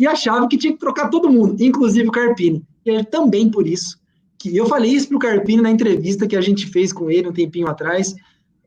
[0.00, 2.64] e achava que tinha que trocar todo mundo, inclusive o Carpini.
[2.86, 4.00] E é também por isso
[4.38, 7.28] que eu falei isso para o Carpini na entrevista que a gente fez com ele
[7.28, 8.14] um tempinho atrás.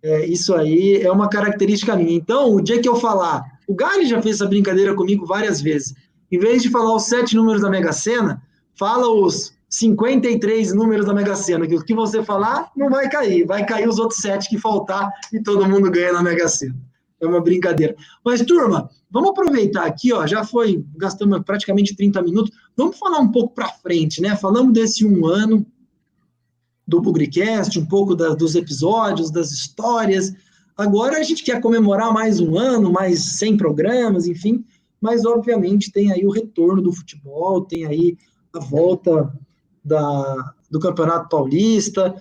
[0.03, 2.13] É, isso aí é uma característica minha.
[2.13, 5.95] Então, o dia que eu falar, o Gary já fez essa brincadeira comigo várias vezes.
[6.31, 8.39] Em vez de falar os sete números da Mega Sena,
[8.77, 13.43] fala os 53 números da Mega Sena, que o que você falar não vai cair,
[13.43, 16.75] vai cair os outros sete que faltar e todo mundo ganha na Mega Sena.
[17.19, 17.95] É uma brincadeira.
[18.23, 23.31] Mas, turma, vamos aproveitar aqui, ó, já foi, gastamos praticamente 30 minutos, vamos falar um
[23.31, 24.35] pouco para frente, né?
[24.35, 25.63] Falamos desse um ano,
[26.85, 30.33] do Bugricast, um pouco da, dos episódios, das histórias.
[30.75, 34.65] Agora a gente quer comemorar mais um ano, mais 100 programas, enfim,
[34.99, 38.17] mas obviamente tem aí o retorno do futebol, tem aí
[38.51, 39.31] a volta
[39.85, 42.15] da, do Campeonato Paulista,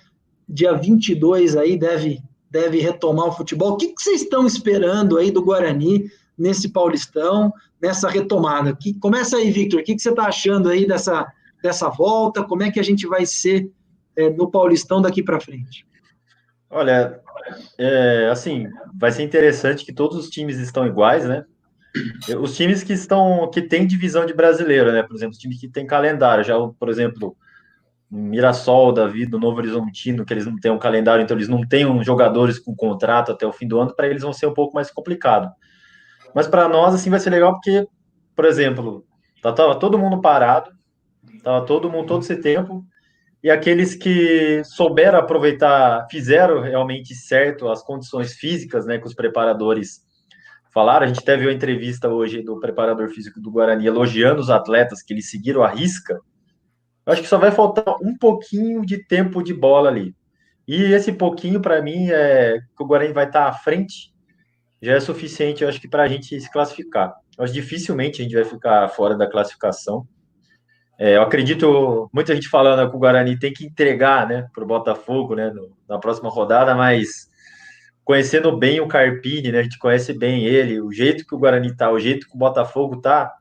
[0.46, 3.72] dia 22 aí deve, deve retomar o futebol.
[3.72, 8.74] O que, que vocês estão esperando aí do Guarani nesse Paulistão, nessa retomada?
[8.74, 11.26] Que, começa aí, Victor, o que, que você está achando aí dessa,
[11.62, 12.42] dessa volta?
[12.42, 13.70] Como é que a gente vai ser
[14.16, 15.86] é, no Paulistão daqui para frente?
[16.70, 17.20] Olha,
[17.78, 18.66] é, assim,
[18.98, 21.44] vai ser interessante que todos os times estão iguais, né?
[22.40, 25.02] Os times que estão, que têm divisão de brasileiro, né?
[25.02, 27.36] Por exemplo, os times que têm calendário, já, por exemplo,
[28.10, 32.02] Mirassol, Davi, do Novo Horizontino, que eles não têm um calendário, então eles não têm
[32.02, 34.90] jogadores com contrato até o fim do ano, para eles vão ser um pouco mais
[34.90, 35.50] complicado.
[36.34, 37.86] Mas para nós, assim, vai ser legal porque,
[38.34, 39.04] por exemplo,
[39.42, 40.70] tava tá, todo mundo parado,
[41.42, 42.84] tava todo mundo todo esse tempo,
[43.42, 50.00] e aqueles que souberam aproveitar, fizeram realmente certo as condições físicas, né, que os preparadores
[50.72, 51.04] falaram.
[51.04, 55.12] A gente teve uma entrevista hoje do preparador físico do Guarani elogiando os atletas que
[55.12, 56.20] eles seguiram a risca.
[57.04, 60.14] Acho que só vai faltar um pouquinho de tempo de bola ali.
[60.66, 64.11] E esse pouquinho, para mim, é que o Guarani vai estar à frente,
[64.82, 67.14] já é suficiente, eu acho que, para a gente se classificar.
[67.38, 70.06] Eu acho que dificilmente a gente vai ficar fora da classificação.
[70.98, 74.66] É, eu acredito, muita gente falando que o Guarani tem que entregar né, para o
[74.66, 77.30] Botafogo né, no, na próxima rodada, mas
[78.04, 81.74] conhecendo bem o Carpini, né, a gente conhece bem ele, o jeito que o Guarani
[81.76, 83.32] tá, o jeito que o Botafogo tá,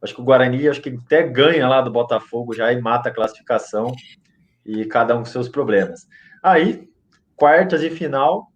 [0.00, 3.12] acho que o Guarani acho que até ganha lá do Botafogo já e mata a
[3.12, 3.92] classificação
[4.64, 6.06] e cada um com seus problemas.
[6.42, 6.88] Aí,
[7.34, 8.52] quartas e final,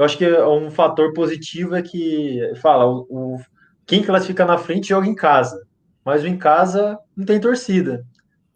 [0.00, 3.38] eu acho que um fator positivo é que fala o, o
[3.86, 5.60] quem classifica na frente joga em casa
[6.04, 8.04] mas o em casa não tem torcida.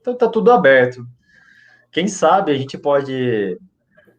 [0.01, 1.07] Então tá tudo aberto.
[1.91, 3.59] Quem sabe a gente pode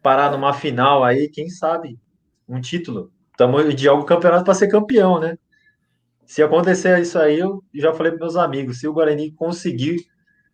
[0.01, 1.99] parar numa final aí, quem sabe,
[2.47, 3.11] um título.
[3.31, 5.37] Estamos de algum campeonato para ser campeão, né?
[6.25, 10.05] Se acontecer isso aí, eu já falei para meus amigos, se o Guarani conseguir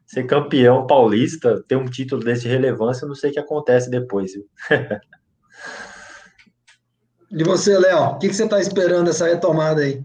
[0.05, 3.89] ser campeão paulista, ter um título desse de relevância, eu não sei o que acontece
[3.89, 4.31] depois.
[7.31, 10.03] E você, Léo, o que, que você está esperando essa retomada aí?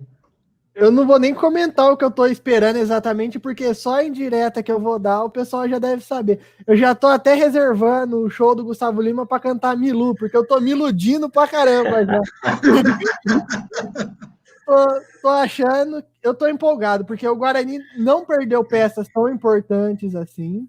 [0.76, 4.62] Eu não vou nem comentar o que eu tô esperando exatamente, porque só em direta
[4.62, 6.38] que eu vou dar, o pessoal já deve saber.
[6.66, 10.46] Eu já tô até reservando o show do Gustavo Lima para cantar Milu, porque eu
[10.46, 12.20] tô me iludindo pra caramba já.
[14.66, 20.68] tô, tô achando, eu tô empolgado, porque o Guarani não perdeu peças tão importantes assim.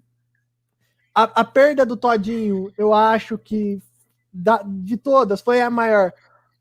[1.14, 3.78] A, a perda do Todinho, eu acho que
[4.32, 6.14] da, de todas foi a maior.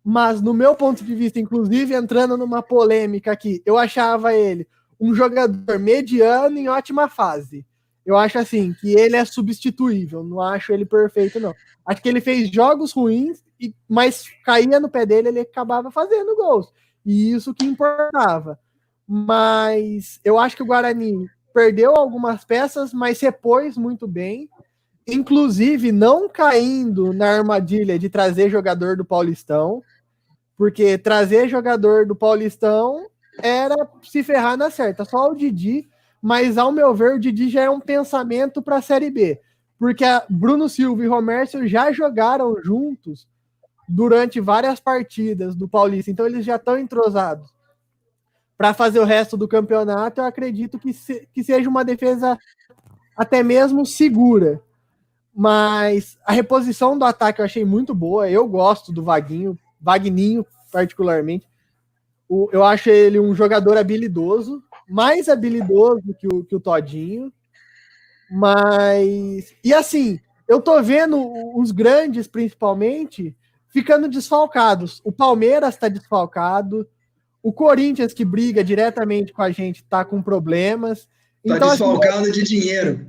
[0.10, 4.66] Mas, no meu ponto de vista, inclusive entrando numa polêmica aqui, eu achava ele
[4.98, 7.66] um jogador mediano em ótima fase.
[8.06, 11.54] Eu acho assim que ele é substituível, não acho ele perfeito, não.
[11.86, 13.44] Acho que ele fez jogos ruins,
[13.86, 16.72] mas caía no pé dele, ele acabava fazendo gols.
[17.06, 18.58] E isso que importava.
[19.06, 24.50] Mas eu acho que o Guarani perdeu algumas peças, mas repôs muito bem.
[25.06, 29.84] Inclusive, não caindo na armadilha de trazer jogador do Paulistão,
[30.58, 33.06] porque trazer jogador do Paulistão
[33.40, 35.06] era se ferrar na certa.
[35.06, 35.88] Só o Didi,
[36.22, 39.40] mas ao meu ver, o Didi já é um pensamento para a Série B,
[39.78, 43.28] porque Bruno Silva e Romércio já jogaram juntos
[43.88, 47.50] durante várias partidas do Paulista, então eles já estão entrosados.
[48.58, 52.38] Para fazer o resto do campeonato, eu acredito que, se, que seja uma defesa
[53.16, 54.60] até mesmo segura.
[55.34, 58.28] Mas a reposição do ataque eu achei muito boa.
[58.28, 61.48] Eu gosto do Vaguinho, Vagninho, particularmente.
[62.30, 67.32] O, eu acho ele um jogador habilidoso, mais habilidoso que o, que o Todinho.
[68.30, 69.56] Mas.
[69.64, 71.18] E assim, eu tô vendo
[71.58, 73.36] os grandes, principalmente,
[73.70, 75.02] ficando desfalcados.
[75.04, 76.88] O Palmeiras está desfalcado.
[77.42, 81.08] O Corinthians, que briga diretamente com a gente, está com problemas.
[81.44, 83.08] Está então, assim, desfalcado assim, de dinheiro.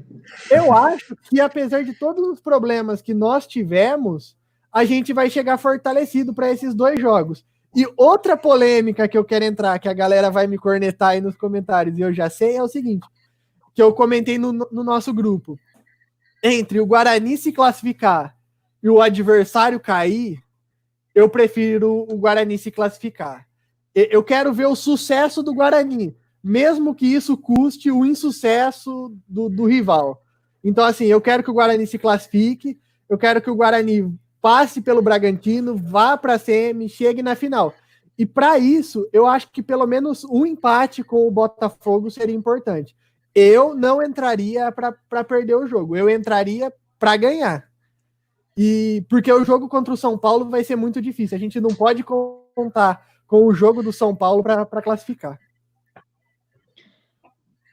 [0.50, 4.36] Eu acho que, apesar de todos os problemas que nós tivemos,
[4.72, 7.44] a gente vai chegar fortalecido para esses dois jogos.
[7.74, 11.36] E outra polêmica que eu quero entrar, que a galera vai me cornetar aí nos
[11.36, 13.06] comentários, e eu já sei, é o seguinte:
[13.74, 15.58] que eu comentei no, no nosso grupo.
[16.42, 18.36] Entre o Guarani se classificar
[18.82, 20.38] e o adversário cair,
[21.14, 23.46] eu prefiro o Guarani se classificar.
[23.94, 29.64] Eu quero ver o sucesso do Guarani, mesmo que isso custe o insucesso do, do
[29.64, 30.22] rival.
[30.62, 32.78] Então, assim, eu quero que o Guarani se classifique,
[33.08, 37.74] eu quero que o Guarani passe pelo Bragantino, vá para a CM, chegue na final.
[38.18, 42.96] E para isso, eu acho que pelo menos um empate com o Botafogo seria importante.
[43.34, 47.68] Eu não entraria para perder o jogo, eu entraria para ganhar.
[48.56, 51.36] E porque o jogo contra o São Paulo vai ser muito difícil.
[51.36, 55.38] A gente não pode contar com o jogo do São Paulo para classificar.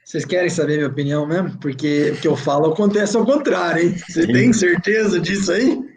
[0.03, 1.57] Vocês querem saber minha opinião mesmo?
[1.57, 3.97] Porque o que eu falo acontece ao contrário, hein?
[3.97, 5.94] Você tem certeza disso aí?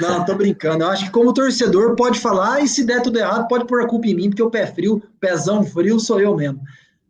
[0.00, 0.84] Não, tô brincando.
[0.84, 3.88] Eu acho que como torcedor pode falar e se der tudo errado, pode pôr a
[3.88, 6.60] culpa em mim, porque o pé frio, pezão frio, sou eu mesmo.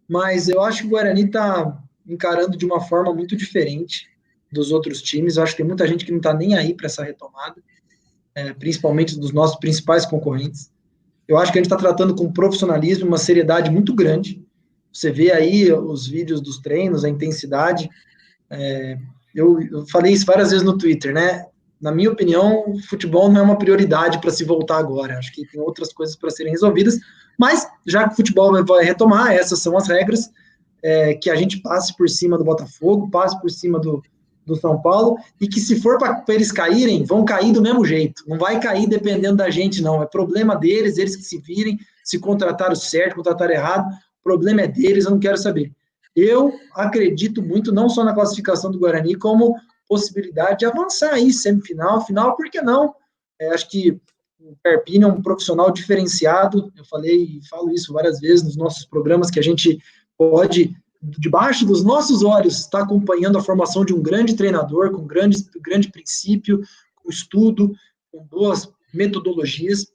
[0.09, 4.09] Mas eu acho que o Guarani tá encarando de uma forma muito diferente
[4.51, 5.37] dos outros times.
[5.37, 7.63] Eu acho que tem muita gente que não está nem aí para essa retomada,
[8.35, 10.73] é, principalmente dos nossos principais concorrentes.
[11.29, 14.45] Eu acho que a gente está tratando com profissionalismo, uma seriedade muito grande.
[14.93, 17.89] Você vê aí os vídeos dos treinos, a intensidade.
[18.51, 18.99] É,
[19.33, 21.47] eu, eu, falei isso várias vezes no Twitter, né?
[21.81, 25.19] Na minha opinião, futebol não é uma prioridade para se voltar agora.
[25.19, 26.99] Acho que tem outras coisas para serem resolvidas.
[27.39, 30.31] Mas, já que o futebol vai retomar, essas são as regras.
[30.83, 34.03] É, que a gente passe por cima do Botafogo, passe por cima do,
[34.47, 38.25] do São Paulo, e que se for para eles caírem, vão cair do mesmo jeito.
[38.27, 40.03] Não vai cair dependendo da gente, não.
[40.03, 43.89] É problema deles, eles que se virem, se contrataram certo, contrataram errado,
[44.21, 45.71] o problema é deles, eu não quero saber.
[46.15, 49.55] Eu acredito muito, não só na classificação do Guarani, como
[49.91, 52.95] possibilidade de avançar aí, semifinal, final, por que não?
[53.41, 54.01] É, acho que
[54.39, 58.87] o Perpini é um profissional diferenciado, eu falei e falo isso várias vezes nos nossos
[58.87, 59.83] programas, que a gente
[60.17, 65.45] pode debaixo dos nossos olhos, está acompanhando a formação de um grande treinador, com grande,
[65.61, 66.63] grande princípio,
[66.95, 67.75] com estudo,
[68.13, 69.87] com boas metodologias.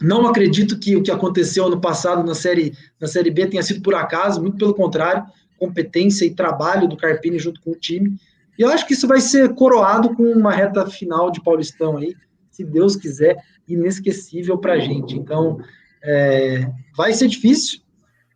[0.00, 3.82] Não acredito que o que aconteceu ano passado na série, na série B tenha sido
[3.82, 5.26] por acaso, muito pelo contrário,
[5.58, 8.18] competência e trabalho do Carpini junto com o time.
[8.58, 12.14] E eu acho que isso vai ser coroado com uma reta final de Paulistão aí,
[12.50, 15.16] se Deus quiser, inesquecível para a gente.
[15.16, 15.58] Então,
[16.02, 17.80] é, vai ser difícil,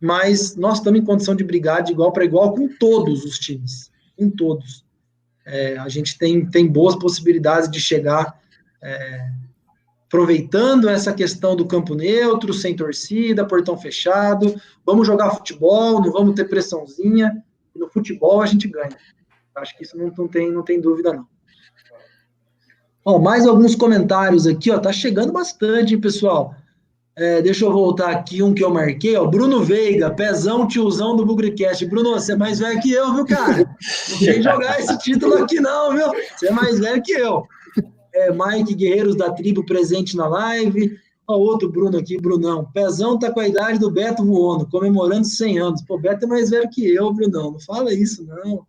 [0.01, 3.91] mas nós estamos em condição de brigar de igual para igual com todos os times,
[4.17, 4.85] com todos.
[5.45, 8.39] É, a gente tem, tem boas possibilidades de chegar
[8.81, 9.29] é,
[10.07, 16.33] aproveitando essa questão do campo neutro, sem torcida, portão fechado, vamos jogar futebol, não vamos
[16.33, 17.43] ter pressãozinha,
[17.75, 18.95] no futebol a gente ganha.
[19.57, 21.27] Acho que isso não, não, tem, não tem dúvida, não.
[23.03, 26.53] Bom, mais alguns comentários aqui, ó, tá chegando bastante, hein, pessoal.
[27.15, 29.25] É, deixa eu voltar aqui um que eu marquei, ó.
[29.25, 31.83] Bruno Veiga, pezão, tiozão do Bugricast.
[31.87, 33.75] Bruno, você é mais velho que eu, viu, cara?
[34.11, 36.11] Não vem jogar esse título aqui, não, viu?
[36.35, 37.43] Você é mais velho que eu.
[38.13, 40.95] É, Mike Guerreiros da Tribo presente na live.
[41.27, 42.69] Ó, outro Bruno aqui, Brunão.
[42.71, 45.81] Pezão tá com a idade do Beto voando, comemorando 100 anos.
[45.81, 47.53] Pô, Beto é mais velho que eu, Brunão.
[47.53, 48.67] Não fala isso, não.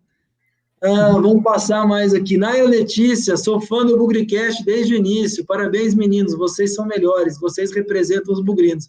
[0.83, 2.37] Ah, vamos passar mais aqui.
[2.37, 5.45] Naia Letícia, sou fã do Bugricast desde o início.
[5.45, 6.37] Parabéns, meninos.
[6.37, 7.39] Vocês são melhores.
[7.39, 8.89] Vocês representam os bugrinos.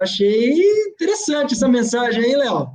[0.00, 0.52] Achei
[0.88, 2.70] interessante essa mensagem aí, Léo.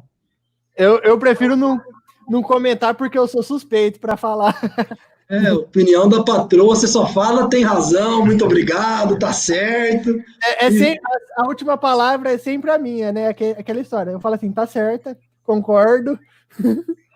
[0.75, 1.79] Eu, eu prefiro não,
[2.27, 4.59] não comentar porque eu sou suspeito para falar.
[5.29, 10.09] É, opinião da patroa, você só fala, tem razão, muito obrigado, tá certo.
[10.41, 11.01] É, é sempre,
[11.35, 13.27] a, a, última palavra é sempre a minha, né?
[13.27, 14.11] Aquela história.
[14.11, 16.17] Eu falo assim, tá certa, concordo.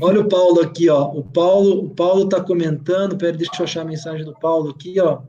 [0.00, 1.10] Olha o Paulo aqui, ó.
[1.10, 5.00] O Paulo, o Paulo tá comentando, pera, deixa eu achar a mensagem do Paulo aqui,
[5.00, 5.22] ó.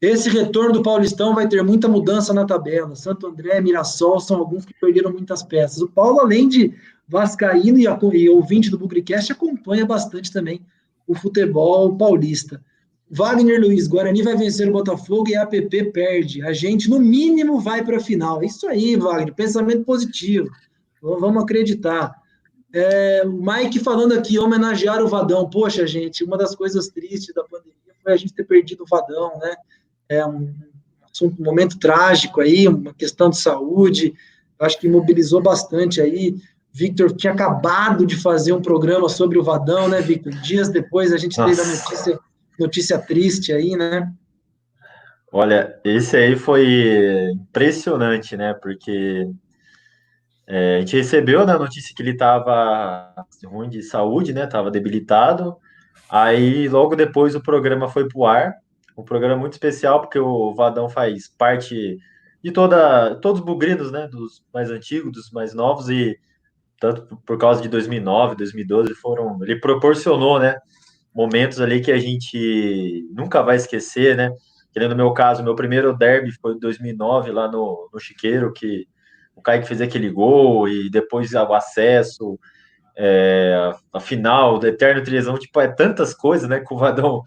[0.00, 2.96] Esse retorno do Paulistão vai ter muita mudança na tabela.
[2.96, 5.80] Santo André, Mirassol são alguns que perderam muitas peças.
[5.80, 6.74] O Paulo, além de
[7.06, 7.86] vascaíno e,
[8.16, 10.60] e ouvinte do Bugricast, acompanha bastante também
[11.06, 12.60] o futebol paulista.
[13.08, 16.42] Wagner Luiz, Guarani vai vencer o Botafogo e a APP perde.
[16.42, 18.42] A gente, no mínimo, vai para a final.
[18.42, 20.50] Isso aí, Wagner, pensamento positivo.
[21.00, 22.21] Vamos acreditar.
[22.72, 25.48] É, o Mike falando aqui, homenagear o Vadão.
[25.48, 29.38] Poxa, gente, uma das coisas tristes da pandemia foi a gente ter perdido o Vadão,
[29.38, 29.54] né?
[30.08, 30.54] É um,
[31.22, 34.14] um momento trágico aí, uma questão de saúde.
[34.58, 36.36] Acho que mobilizou bastante aí.
[36.72, 40.32] Victor tinha acabado de fazer um programa sobre o Vadão, né, Victor?
[40.40, 41.54] Dias depois a gente Nossa.
[41.54, 42.20] teve a notícia,
[42.58, 44.10] notícia triste aí, né?
[45.30, 48.54] Olha, esse aí foi impressionante, né?
[48.54, 49.28] Porque
[50.46, 53.14] é, a gente recebeu né, a notícia que ele estava
[53.44, 54.44] ruim de saúde, né?
[54.44, 55.56] Estava debilitado.
[56.10, 58.54] Aí logo depois o programa foi para o ar.
[58.96, 61.98] Um programa muito especial, porque o Vadão faz parte
[62.42, 64.06] de toda, todos os bugrinos, né?
[64.08, 66.18] Dos mais antigos, dos mais novos, e
[66.82, 70.58] tanto por causa de 2009, 2012, foram, ele proporcionou, né,
[71.14, 74.32] momentos ali que a gente nunca vai esquecer, né,
[74.72, 78.88] que no meu caso, meu primeiro derby foi em 2009, lá no, no Chiqueiro, que
[79.34, 82.38] o Kaique fez aquele gol, e depois o acesso,
[82.96, 87.22] é, a final, do Eterno Trizão, tipo, é tantas coisas, né, que o Vadão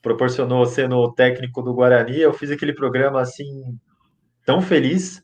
[0.00, 3.78] proporcionou sendo o técnico do Guarani, eu fiz aquele programa, assim,
[4.44, 5.22] tão feliz,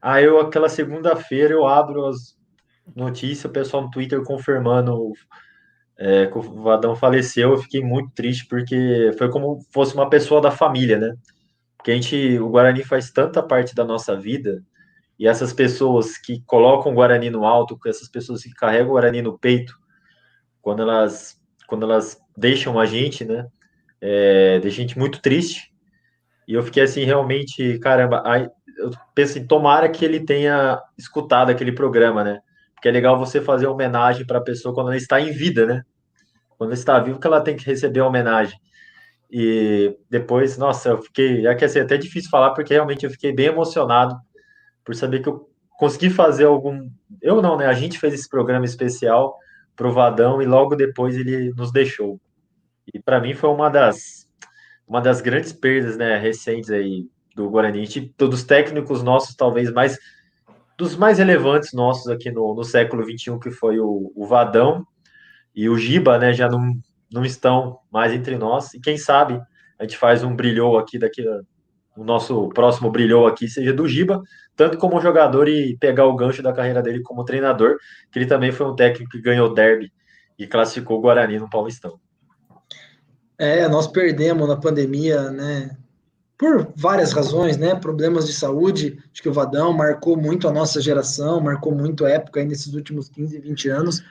[0.00, 2.38] aí eu, aquela segunda-feira, eu abro as
[2.94, 5.12] notícia, o pessoal no Twitter confirmando
[5.96, 10.40] é, que o Vadão faleceu, eu fiquei muito triste, porque foi como fosse uma pessoa
[10.40, 11.14] da família, né?
[11.76, 14.62] Porque a gente, o Guarani faz tanta parte da nossa vida,
[15.18, 19.20] e essas pessoas que colocam o Guarani no alto, essas pessoas que carregam o Guarani
[19.20, 19.74] no peito,
[20.62, 23.48] quando elas, quando elas deixam a gente, né?
[24.00, 25.72] É, deixa a gente muito triste.
[26.46, 28.48] E eu fiquei assim, realmente, caramba, aí,
[28.78, 32.40] eu penso em tomara que ele tenha escutado aquele programa, né?
[32.74, 35.82] Porque é legal você fazer homenagem para a pessoa quando ela está em vida, né?
[36.56, 38.56] Quando ela está viva, que ela tem que receber a homenagem.
[39.28, 41.46] E depois, nossa, eu fiquei.
[41.46, 44.16] É que assim, é até difícil falar, porque realmente eu fiquei bem emocionado
[44.88, 45.46] por saber que eu
[45.78, 46.88] consegui fazer algum.
[47.20, 47.66] Eu não, né?
[47.66, 49.36] A gente fez esse programa especial
[49.76, 52.18] pro Vadão e logo depois ele nos deixou.
[52.94, 54.26] E para mim foi uma das
[54.86, 57.86] uma das grandes perdas, né, recentes aí do Guarani,
[58.16, 59.98] todos os técnicos nossos talvez mais
[60.78, 64.86] dos mais relevantes nossos aqui no, no século XXI, que foi o, o Vadão
[65.54, 66.72] e o Giba, né, já não,
[67.12, 68.72] não estão mais entre nós.
[68.72, 69.38] E quem sabe
[69.78, 71.22] a gente faz um brilhou aqui daqui,
[71.94, 74.22] o nosso próximo brilhou aqui seja do Giba,
[74.58, 77.78] tanto como jogador e pegar o gancho da carreira dele como treinador,
[78.10, 79.92] que ele também foi um técnico que ganhou derby
[80.36, 81.98] e classificou o Guarani no Paulistão.
[83.38, 85.76] É, nós perdemos na pandemia, né?
[86.36, 87.74] por várias razões, né?
[87.74, 92.10] Problemas de saúde, acho que o Vadão marcou muito a nossa geração, marcou muito a
[92.10, 94.02] época aí nesses últimos 15, 20 anos.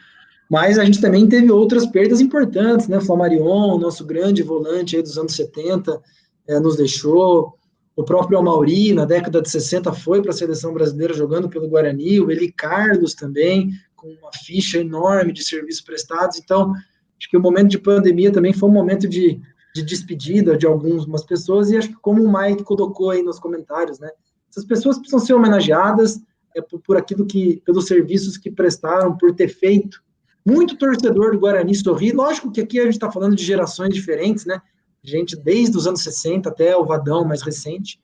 [0.49, 2.97] Mas a gente também teve outras perdas importantes, né?
[2.97, 6.01] O Flamarion, nosso grande volante aí dos anos 70,
[6.47, 7.56] é, nos deixou.
[7.97, 12.21] O próprio Amauri, na década de 60, foi para a seleção brasileira jogando pelo Guarani.
[12.21, 16.39] O Eli Carlos também, com uma ficha enorme de serviços prestados.
[16.39, 19.41] Então, acho que o momento de pandemia também foi um momento de
[19.77, 23.99] de despedida de algumas pessoas, e acho que como o Mike colocou aí nos comentários,
[23.99, 24.09] né?
[24.49, 26.19] Essas pessoas precisam ser homenageadas
[26.55, 30.01] é, por, por aquilo que, pelos serviços que prestaram, por ter feito.
[30.45, 32.13] Muito torcedor do Guarani sorrir.
[32.13, 34.61] Lógico que aqui a gente está falando de gerações diferentes, né?
[35.03, 37.99] Gente desde os anos 60 até o Vadão mais recente,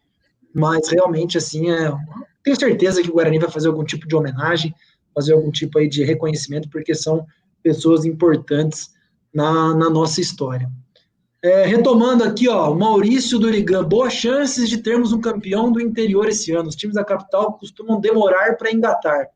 [0.54, 1.92] mas realmente, assim, é,
[2.44, 4.74] tenho certeza que o Guarani vai fazer algum tipo de homenagem,
[5.14, 7.26] fazer algum tipo aí de reconhecimento, porque são
[7.62, 8.92] pessoas importantes
[9.34, 10.70] na, na nossa história.
[11.44, 16.54] É, retomando aqui, ó, Maurício Durigan, boas chances de termos um campeão do interior esse
[16.54, 16.70] ano.
[16.70, 19.28] Os times da capital costumam demorar para engatar.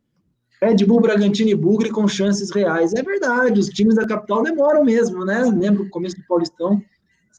[0.61, 2.93] Red Bull, Bragantino e Bugre com chances reais.
[2.93, 5.43] É verdade, os times da capital demoram mesmo, né?
[5.43, 6.81] Lembro o começo do Paulistão,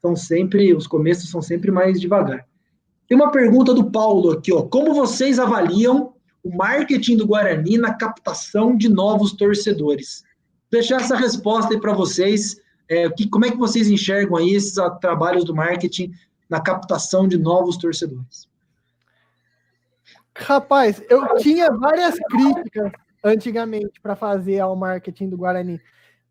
[0.01, 2.47] são sempre, os começos são sempre mais devagar.
[3.09, 4.63] Tem uma pergunta do Paulo aqui, ó.
[4.63, 10.23] Como vocês avaliam o marketing do Guarani na captação de novos torcedores?
[10.71, 12.61] Vou deixar essa resposta aí para vocês.
[12.89, 16.13] É, que, como é que vocês enxergam aí esses trabalhos do marketing
[16.49, 18.49] na captação de novos torcedores?
[20.37, 22.93] Rapaz, eu tinha várias críticas
[23.25, 25.81] antigamente para fazer ao marketing do Guarani,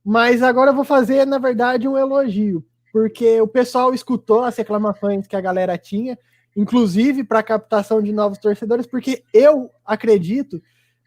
[0.03, 2.65] mas agora eu vou fazer, na verdade, um elogio,
[2.97, 6.17] porque o pessoal escutou as reclamações que a galera tinha,
[6.55, 10.59] inclusive para captação de novos torcedores, porque eu acredito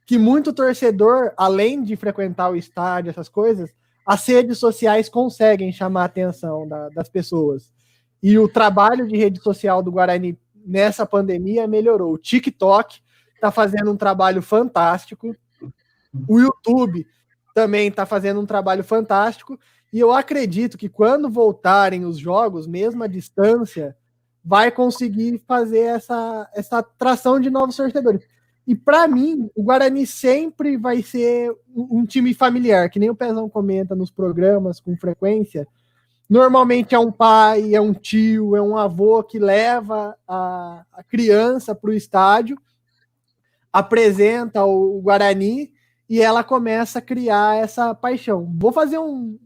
[0.07, 3.75] que muito torcedor, além de frequentar o estádio, essas coisas,
[4.07, 7.73] as redes sociais conseguem chamar a atenção da, das pessoas.
[8.23, 12.13] E o trabalho de rede social do Guarani nessa pandemia melhorou.
[12.13, 13.01] O TikTok
[13.35, 15.35] está fazendo um trabalho fantástico.
[16.29, 17.05] O YouTube
[17.53, 19.59] também está fazendo um trabalho fantástico.
[19.93, 23.97] E eu acredito que quando voltarem os jogos, mesmo à distância,
[24.45, 28.23] vai conseguir fazer essa, essa atração de novos torcedores.
[28.67, 33.49] E para mim, o Guarani sempre vai ser um time familiar, que nem o Pezão
[33.49, 35.67] comenta nos programas com frequência.
[36.29, 41.75] Normalmente é um pai, é um tio, é um avô que leva a, a criança
[41.75, 42.57] para o estádio,
[43.73, 45.73] apresenta o Guarani
[46.09, 48.49] e ela começa a criar essa paixão.
[48.57, 49.37] Vou fazer um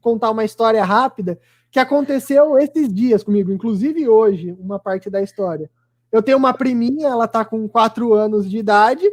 [0.00, 1.38] contar uma história rápida
[1.70, 5.70] que aconteceu esses dias comigo, inclusive hoje, uma parte da história.
[6.10, 9.04] Eu tenho uma priminha, ela tá com quatro anos de idade.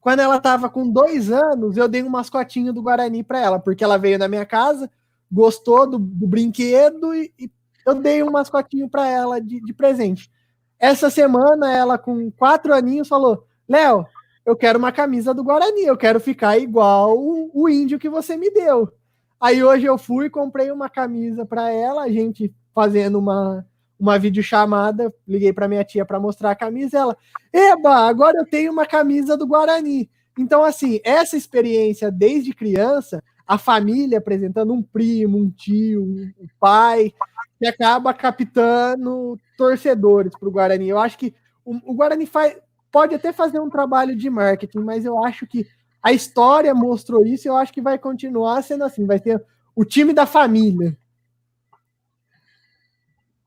[0.00, 3.82] Quando ela estava com dois anos, eu dei um mascotinho do Guarani para ela, porque
[3.82, 4.90] ela veio na minha casa,
[5.30, 7.50] gostou do, do brinquedo e, e,
[7.86, 10.30] eu dei um mascotinho para ela de, de, presente.
[10.78, 14.06] Essa semana, ela com quatro aninhos falou: Léo,
[14.44, 18.36] eu quero uma camisa do Guarani, eu quero ficar igual o, o índio que você
[18.36, 18.92] me deu.
[19.40, 23.66] Aí hoje eu fui e comprei uma camisa para ela, a gente fazendo uma,
[23.98, 27.16] uma videochamada, liguei para minha tia para mostrar a camisa, ela,
[27.52, 30.10] eba, agora eu tenho uma camisa do Guarani.
[30.38, 37.12] Então, assim, essa experiência desde criança a família apresentando um primo, um tio, um pai,
[37.58, 40.88] que acaba captando torcedores para o Guarani.
[40.88, 41.34] Eu acho que
[41.64, 42.56] o, o Guarani faz,
[42.92, 45.66] pode até fazer um trabalho de marketing, mas eu acho que
[46.02, 49.06] a história mostrou isso e eu acho que vai continuar sendo assim.
[49.06, 49.42] Vai ter
[49.74, 50.96] o time da família.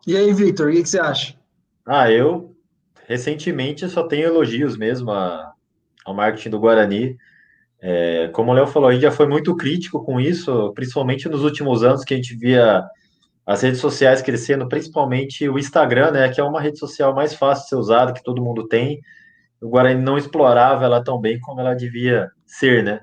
[0.06, 1.36] E aí, Victor, o que, que você acha?
[1.86, 2.56] Ah, eu
[3.08, 5.54] recentemente só tenho elogios mesmo a,
[6.06, 7.18] ao marketing do Guarani.
[7.82, 11.44] É, como o Léo falou, a gente já foi muito crítico com isso, principalmente nos
[11.44, 12.84] últimos anos que a gente via
[13.46, 17.64] as redes sociais crescendo, principalmente o Instagram, né, que é uma rede social mais fácil
[17.64, 19.02] de ser usada, que todo mundo tem.
[19.62, 23.02] O Guarani não explorava ela tão bem como ela devia ser, né?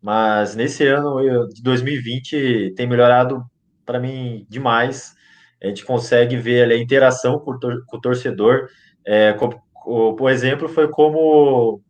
[0.00, 3.44] Mas nesse ano de 2020 tem melhorado
[3.84, 5.14] para mim demais.
[5.62, 8.68] A gente consegue ver ali, a interação com o, torcedor.
[9.04, 11.80] É, por exemplo, foi como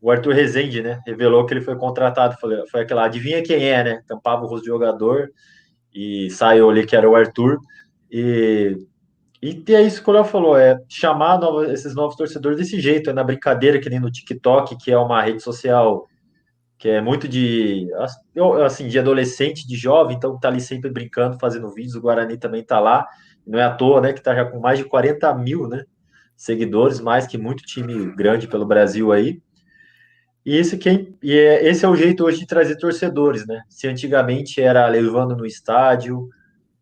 [0.00, 1.00] o Arthur Rezende, né?
[1.06, 2.36] Revelou que ele foi contratado.
[2.40, 4.02] Foi, foi aquela, adivinha quem é, né?
[4.06, 5.30] Tampava o rosto do jogador
[5.94, 7.58] e saiu ali que era o Arthur.
[8.10, 8.76] E,
[9.42, 13.10] e é isso que o Léo falou: é chamar novos, esses novos torcedores desse jeito,
[13.10, 16.06] é na brincadeira, que nem no TikTok, que é uma rede social
[16.82, 17.88] que é muito de
[18.66, 21.94] assim de adolescente, de jovem, então tá ali sempre brincando, fazendo vídeos.
[21.94, 23.06] O Guarani também tá lá,
[23.46, 24.12] não é à toa, né?
[24.12, 25.84] Que tá já com mais de 40 mil, né?
[26.36, 29.40] Seguidores, mais que muito time grande pelo Brasil aí.
[30.44, 33.62] E esse, quem, e é, esse é o jeito hoje de trazer torcedores, né?
[33.68, 36.28] Se antigamente era levando no estádio,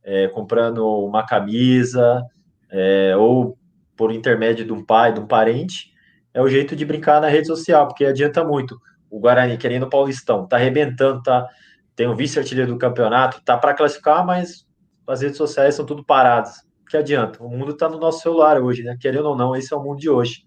[0.02, 2.24] é, comprando uma camisa,
[2.70, 3.58] é, ou
[3.94, 5.92] por intermédio de um pai, de um parente,
[6.32, 8.80] é o jeito de brincar na rede social, porque adianta muito.
[9.10, 11.48] O Guarani, querendo o Paulistão, tá arrebentando, tá,
[11.96, 14.66] tem o vice-artilheiro do campeonato, tá para classificar, mas
[15.06, 16.62] as redes sociais são tudo paradas.
[16.88, 17.42] Que adianta?
[17.42, 18.96] O mundo tá no nosso celular hoje, né?
[19.00, 20.44] Querendo ou não, esse é o mundo de hoje.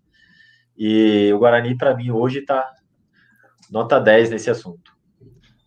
[0.77, 2.69] E o Guarani, para mim, hoje tá
[3.69, 4.91] nota 10 nesse assunto.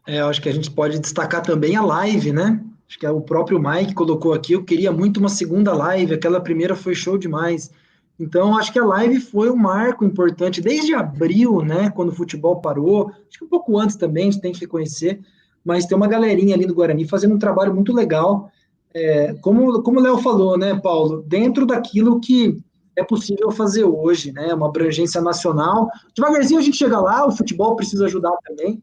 [0.07, 2.63] É, eu acho que a gente pode destacar também a live, né?
[2.89, 4.53] Acho que é o próprio Mike colocou aqui.
[4.53, 7.71] Eu queria muito uma segunda live, aquela primeira foi show demais.
[8.19, 11.91] Então, acho que a live foi um marco importante desde abril, né?
[11.91, 15.21] Quando o futebol parou, acho que um pouco antes também, a gente tem que reconhecer.
[15.65, 18.51] Mas tem uma galerinha ali do Guarani fazendo um trabalho muito legal.
[18.95, 21.23] É, como, como o Léo falou, né, Paulo?
[21.27, 22.59] Dentro daquilo que
[22.97, 24.55] é possível fazer hoje, né?
[24.55, 25.91] Uma abrangência nacional.
[26.15, 28.83] Devagarzinho a gente chega lá, o futebol precisa ajudar também,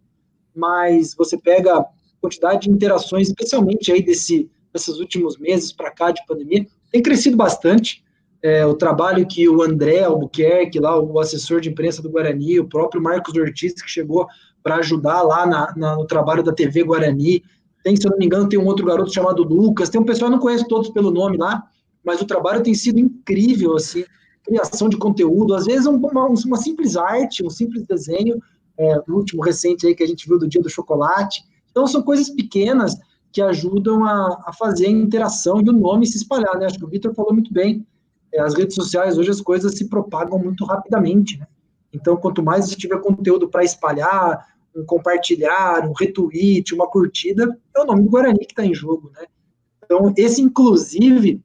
[0.56, 1.86] mas você pega a
[2.22, 7.36] quantidade de interações, especialmente aí desse, desses últimos meses para cá de pandemia, tem crescido
[7.36, 8.04] bastante.
[8.44, 12.68] É, o trabalho que o André Albuquerque, lá, o assessor de imprensa do Guarani, o
[12.68, 14.28] próprio Marcos Ortiz, que chegou
[14.62, 17.42] para ajudar lá na, na, no trabalho da TV Guarani.
[17.84, 20.30] Tem, se eu não me engano, tem um outro garoto chamado Lucas, tem um pessoal,
[20.30, 21.64] não conheço todos pelo nome lá,
[22.04, 24.04] mas o trabalho tem sido incrível, assim,
[24.44, 28.42] criação de conteúdo, às vezes uma, uma simples arte, um simples desenho,
[28.78, 31.44] é, o último recente aí que a gente viu do Dia do Chocolate.
[31.72, 32.96] Então, são coisas pequenas
[33.32, 36.66] que ajudam a, a fazer a interação e o nome se espalhar, né?
[36.66, 37.86] Acho que o Vitor falou muito bem.
[38.34, 41.48] É, as redes sociais, hoje, as coisas se propagam muito rapidamente, né?
[41.94, 47.80] Então, quanto mais você tiver conteúdo para espalhar, um compartilhar, um retweet, uma curtida, é
[47.80, 49.26] o nome do Guarani que está em jogo, né?
[49.86, 51.40] Então, esse, inclusive,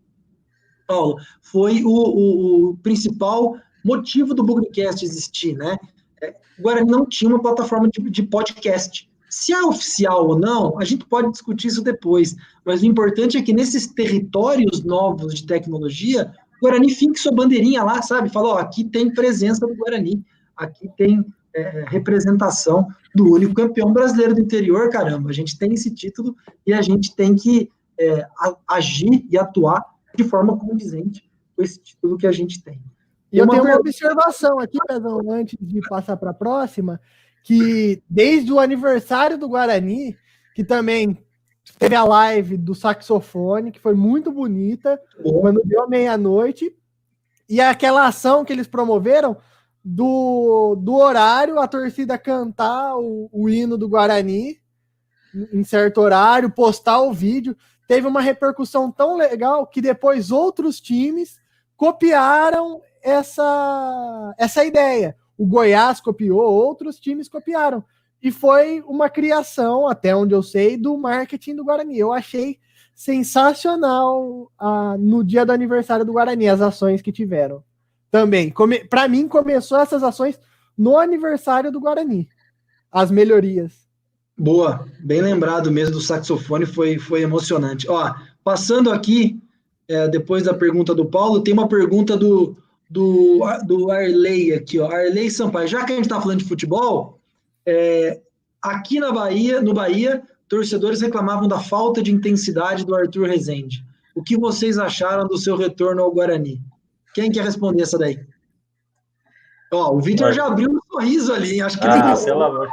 [0.86, 5.76] Paulo, foi o, o, o principal motivo do Bugrecast existir, né?
[6.22, 9.06] É, o Guarani não tinha uma plataforma de, de, podcast.
[9.28, 12.34] Se é oficial ou não, a gente pode discutir isso depois,
[12.64, 18.28] mas o importante é que nesses territórios novos de tecnologia, Guarani sua bandeirinha lá, sabe?
[18.30, 20.24] Falou, ó, aqui tem presença do Guarani,
[20.56, 25.92] aqui tem é, representação do único campeão brasileiro do interior, caramba, a gente tem esse
[25.92, 26.36] título
[26.66, 28.26] e a gente tem que é,
[28.68, 29.84] agir e atuar
[30.14, 32.80] de forma condizente com esse título que a gente tem.
[33.32, 37.00] E eu tenho uma observação aqui, Pedro, antes de passar para a próxima,
[37.44, 40.16] que desde o aniversário do Guarani,
[40.54, 41.18] que também
[41.78, 45.00] teve a live do saxofone, que foi muito bonita,
[45.40, 46.74] quando deu meia-noite,
[47.48, 49.36] e aquela ação que eles promoveram
[49.84, 54.60] do, do horário, a torcida cantar o, o hino do Guarani
[55.52, 57.56] em certo horário, postar o vídeo
[57.86, 61.40] teve uma repercussão tão legal que depois outros times
[61.76, 65.16] copiaram essa, essa ideia.
[65.36, 67.82] O Goiás copiou, outros times copiaram.
[68.22, 71.98] E foi uma criação, até onde eu sei, do marketing do Guarani.
[71.98, 72.58] Eu achei
[72.94, 77.62] sensacional ah, no dia do aniversário do Guarani, as ações que tiveram.
[78.10, 78.52] Também.
[78.88, 80.38] Para mim, começou essas ações
[80.76, 82.28] no aniversário do Guarani.
[82.90, 83.86] As melhorias.
[84.36, 87.88] Boa, bem lembrado mesmo do saxofone, foi, foi emocionante.
[87.88, 88.14] Ó,
[88.44, 89.40] passando aqui,
[89.88, 92.56] é, depois da pergunta do Paulo, tem uma pergunta do,
[92.88, 94.90] do, do Arley aqui, ó.
[94.90, 95.68] Arley Sampaio.
[95.68, 97.17] Já que a gente está falando de futebol,
[97.68, 98.22] é,
[98.62, 103.84] aqui na Bahia, no Bahia, torcedores reclamavam da falta de intensidade do Arthur Rezende.
[104.14, 106.62] O que vocês acharam do seu retorno ao Guarani?
[107.14, 108.18] Quem quer responder essa daí?
[109.70, 112.68] Ó, o Vitor já abriu um sorriso ali, acho que ah, ele pelo amor.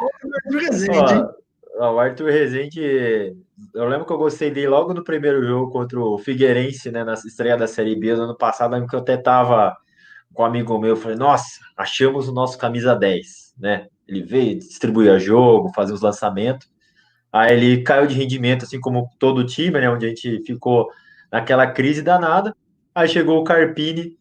[0.45, 1.27] Arthur Rezende?
[1.77, 3.35] O Arthur Rezende,
[3.73, 7.15] eu lembro que eu gostei dele logo no primeiro jogo contra o Figueirense, né, na
[7.15, 9.75] estreia da Série B do ano passado, lembro que eu até tava
[10.33, 13.87] com um amigo meu, eu falei, nossa, achamos o nosso camisa 10, né?
[14.07, 16.67] Ele veio, distribuía jogo, fazia os lançamentos.
[17.31, 19.89] Aí ele caiu de rendimento, assim como todo o time, né?
[19.89, 20.89] Onde a gente ficou
[21.31, 22.55] naquela crise danada.
[22.93, 24.17] Aí chegou o Carpini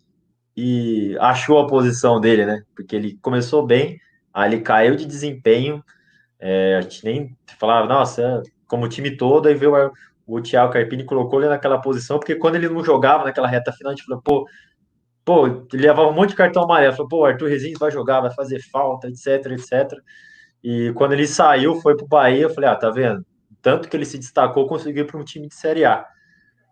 [0.56, 2.62] e achou a posição dele, né?
[2.74, 4.00] Porque ele começou bem,
[4.32, 5.84] aí ele caiu de desempenho,
[6.38, 9.92] é, a gente nem falava, nossa, como time todo, aí veio o,
[10.26, 13.92] o Thiago Carpini colocou ele naquela posição, porque quando ele não jogava naquela reta final,
[13.92, 14.46] a gente falou, pô,
[15.24, 18.32] pô, ele levava um monte de cartão amarelo, falou, pô, Arthur Rezende vai jogar, vai
[18.32, 19.92] fazer falta, etc, etc.
[20.62, 23.24] E quando ele saiu, foi pro Bahia, eu falei, ah, tá vendo?
[23.62, 26.06] Tanto que ele se destacou, conseguiu para um time de Série A.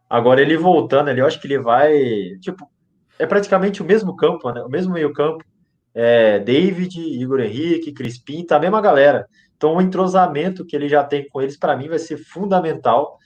[0.09, 1.97] Agora ele voltando ali, eu acho que ele vai,
[2.41, 2.71] tipo,
[3.19, 4.63] é praticamente o mesmo campo, né?
[4.63, 5.43] O mesmo meio campo.
[5.95, 9.27] É, David, Igor Henrique, Crispim, tá a mesma galera.
[9.57, 13.19] Então, o entrosamento que ele já tem com eles, para mim, vai ser fundamental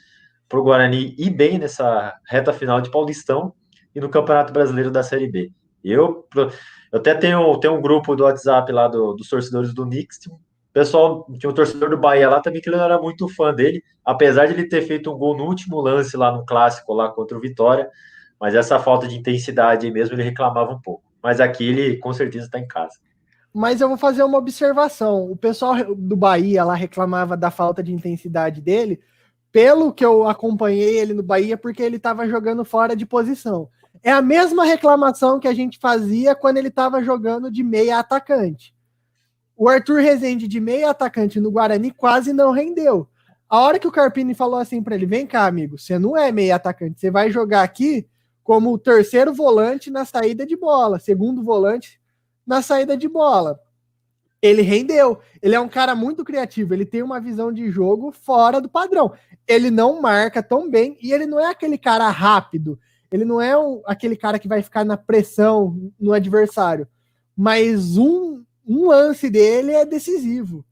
[0.48, 3.52] para o Guarani ir bem nessa reta final de Paulistão
[3.96, 5.50] e no Campeonato Brasileiro da Série B.
[5.82, 6.50] Eu, eu
[6.92, 10.18] até tenho, tenho um grupo do WhatsApp lá do, dos torcedores do Knicks.
[10.26, 10.38] O
[10.70, 13.82] pessoal, tinha um torcedor do Bahia lá também que ele não era muito fã dele,
[14.04, 17.38] apesar de ele ter feito um gol no último lance lá no clássico, lá contra
[17.38, 17.88] o Vitória.
[18.38, 21.02] Mas essa falta de intensidade mesmo ele reclamava um pouco.
[21.22, 22.98] Mas aqui ele com certeza está em casa.
[23.50, 25.30] Mas eu vou fazer uma observação.
[25.30, 29.00] O pessoal do Bahia lá reclamava da falta de intensidade dele,
[29.50, 33.70] pelo que eu acompanhei ele no Bahia, porque ele estava jogando fora de posição.
[34.02, 38.74] É a mesma reclamação que a gente fazia quando ele estava jogando de meia atacante.
[39.56, 43.08] O Arthur Rezende de meia atacante no Guarani quase não rendeu.
[43.48, 46.30] A hora que o Carpini falou assim para ele: vem cá, amigo, você não é
[46.30, 48.06] meia atacante, você vai jogar aqui
[48.42, 52.00] como o terceiro volante na saída de bola, segundo volante
[52.46, 53.58] na saída de bola.
[54.40, 55.18] Ele rendeu.
[55.42, 56.72] Ele é um cara muito criativo.
[56.72, 59.12] Ele tem uma visão de jogo fora do padrão.
[59.48, 62.78] Ele não marca tão bem e ele não é aquele cara rápido.
[63.10, 66.88] Ele não é um, aquele cara que vai ficar na pressão no adversário.
[67.36, 70.64] Mas um, um lance dele é decisivo.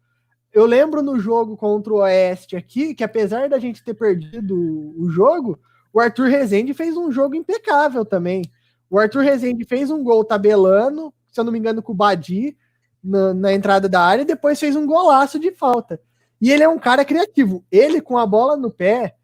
[0.53, 4.57] Eu lembro no jogo contra o Oeste aqui, que apesar da gente ter perdido
[4.97, 5.59] o jogo,
[5.93, 8.43] o Arthur Rezende fez um jogo impecável também.
[8.89, 12.57] O Arthur Rezende fez um gol tabelando, se eu não me engano, com o Badi
[13.03, 16.01] na, na, entrada da área e depois fez um golaço de falta.
[16.41, 17.65] E ele é um cara criativo.
[17.71, 19.17] Ele com a bola no pé,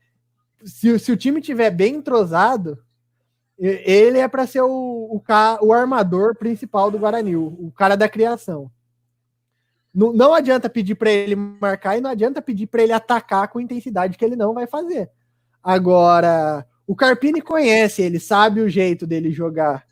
[0.65, 2.79] se, se o time tiver bem entrosado,
[3.63, 5.23] Ele é para ser o, o,
[5.61, 8.71] o, armador principal do Guarani, o, cara da criação.
[9.95, 13.61] Não, não adianta pedir para ele marcar e não adianta pedir para ele atacar com
[13.61, 15.11] intensidade que ele não vai fazer.
[15.63, 19.85] Agora, o Carpini conhece, ele sabe o jeito dele jogar.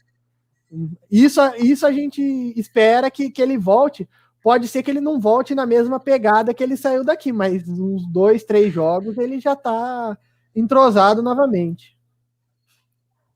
[1.11, 2.23] Isso, isso a gente
[2.57, 4.09] espera que, que ele volte.
[4.43, 8.07] Pode ser que ele não volte na mesma pegada que ele saiu daqui, mas uns
[8.11, 10.16] dois, três jogos ele já está
[10.57, 11.98] entrosado novamente.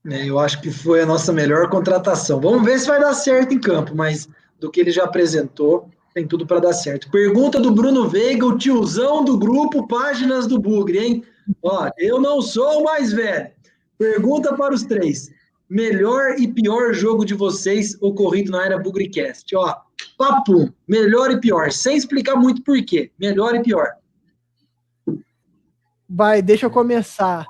[0.09, 2.39] É, eu acho que foi a nossa melhor contratação.
[2.39, 4.27] Vamos ver se vai dar certo em campo, mas
[4.59, 7.09] do que ele já apresentou, tem tudo para dar certo.
[7.09, 11.23] Pergunta do Bruno Veiga, o tiozão do grupo Páginas do Bugre, hein?
[11.61, 13.49] Ó, eu não sou o mais velho.
[13.97, 15.31] Pergunta para os três.
[15.69, 19.55] Melhor e pior jogo de vocês ocorrido na era Bugrecast.
[19.55, 19.75] Ó,
[20.17, 23.09] papo, melhor e pior, sem explicar muito por quê.
[23.17, 23.87] Melhor e pior.
[26.07, 27.45] Vai, deixa eu começar.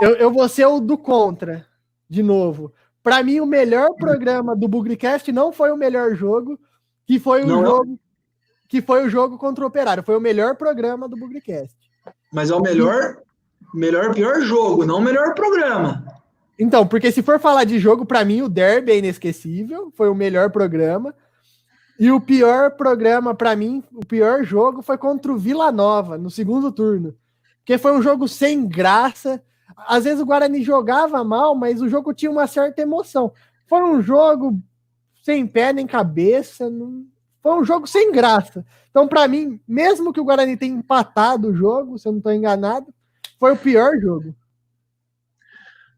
[0.00, 1.71] Eu, eu vou ser o do contra
[2.12, 2.72] de novo.
[3.02, 6.60] Para mim, o melhor programa do Bugrecast não foi o melhor jogo,
[7.06, 7.98] que foi o não, jogo
[8.68, 10.02] que foi o jogo contra o Operário.
[10.02, 11.76] Foi o melhor programa do Bugrecast.
[12.32, 13.16] Mas é o melhor,
[13.74, 16.04] melhor pior jogo, não o melhor programa.
[16.58, 20.14] Então, porque se for falar de jogo, para mim o Derby é inesquecível, foi o
[20.14, 21.14] melhor programa.
[21.98, 26.30] E o pior programa para mim, o pior jogo foi contra o Vila Nova no
[26.30, 27.14] segundo turno,
[27.58, 29.42] porque foi um jogo sem graça
[29.76, 33.32] às vezes o Guarani jogava mal, mas o jogo tinha uma certa emoção.
[33.66, 34.60] Foi um jogo
[35.22, 37.04] sem pé nem cabeça, não...
[37.40, 38.64] foi um jogo sem graça.
[38.90, 42.32] Então, para mim, mesmo que o Guarani tenha empatado o jogo, se eu não estou
[42.32, 42.92] enganado,
[43.38, 44.34] foi o pior jogo.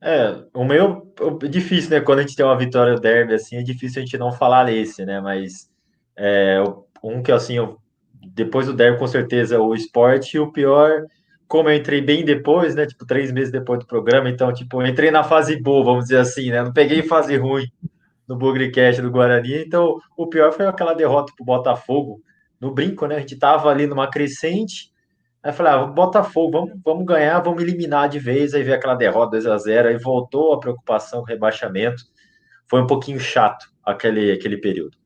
[0.01, 2.01] É, o meu é difícil, né?
[2.01, 5.05] Quando a gente tem uma vitória derby assim, é difícil a gente não falar nesse,
[5.05, 5.19] né?
[5.19, 5.71] Mas
[6.15, 6.63] é,
[7.03, 7.79] um que assim, eu,
[8.13, 11.07] depois do derby, com certeza, o esporte, o pior
[11.55, 12.85] como eu entrei bem depois, né?
[12.85, 16.19] Tipo, três meses depois do programa, então, tipo, eu entrei na fase boa, vamos dizer
[16.19, 16.61] assim, né?
[16.65, 17.69] Não peguei fase ruim
[18.27, 19.63] no Bugrecast do Guarani.
[19.65, 22.21] Então, o pior foi aquela derrota pro Botafogo
[22.61, 23.15] no brinco, né?
[23.15, 24.91] A gente tava ali numa crescente.
[25.45, 28.53] Aí eu falei, ah, Botafogo, vamos, vamos ganhar, vamos eliminar de vez.
[28.53, 32.03] Aí veio aquela derrota 2 a 0 aí voltou a preocupação com o rebaixamento.
[32.69, 35.04] Foi um pouquinho chato aquele, aquele período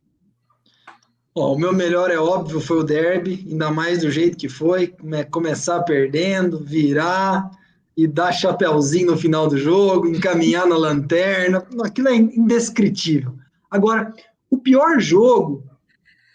[1.47, 5.25] o meu melhor é óbvio, foi o derby, ainda mais do jeito que foi, né,
[5.25, 7.51] começar perdendo, virar
[7.97, 13.35] e dar chapéuzinho no final do jogo, encaminhar na lanterna, aquilo é indescritível.
[13.71, 14.15] Agora,
[14.51, 15.65] o pior jogo,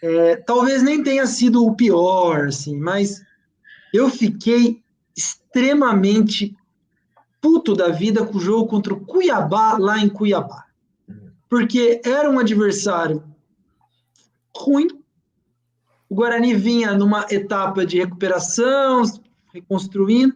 [0.02, 3.22] é, talvez nem tenha sido o pior, assim, mas
[3.94, 4.82] eu fiquei
[5.16, 6.56] extremamente
[7.42, 10.66] puto da vida com o jogo contra o Cuiabá lá em Cuiabá.
[11.50, 13.24] Porque era um adversário
[14.56, 14.88] ruim.
[16.10, 19.04] O Guarani vinha numa etapa de recuperação,
[19.54, 20.36] reconstruindo,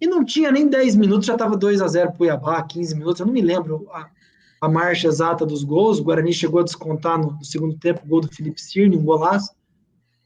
[0.00, 2.96] e não tinha nem 10 minutos, já estava 2 a 0 para o Cuiabá, 15
[2.96, 4.08] minutos, eu não me lembro a,
[4.62, 5.98] a, marcha exata dos gols.
[5.98, 9.04] O Guarani chegou a descontar no, no segundo tempo o gol do Felipe Cirne, um
[9.04, 9.50] golaço.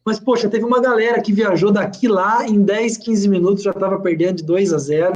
[0.05, 3.99] Mas, poxa, teve uma galera que viajou daqui lá, em 10, 15 minutos já estava
[3.99, 5.15] perdendo de 2 a 0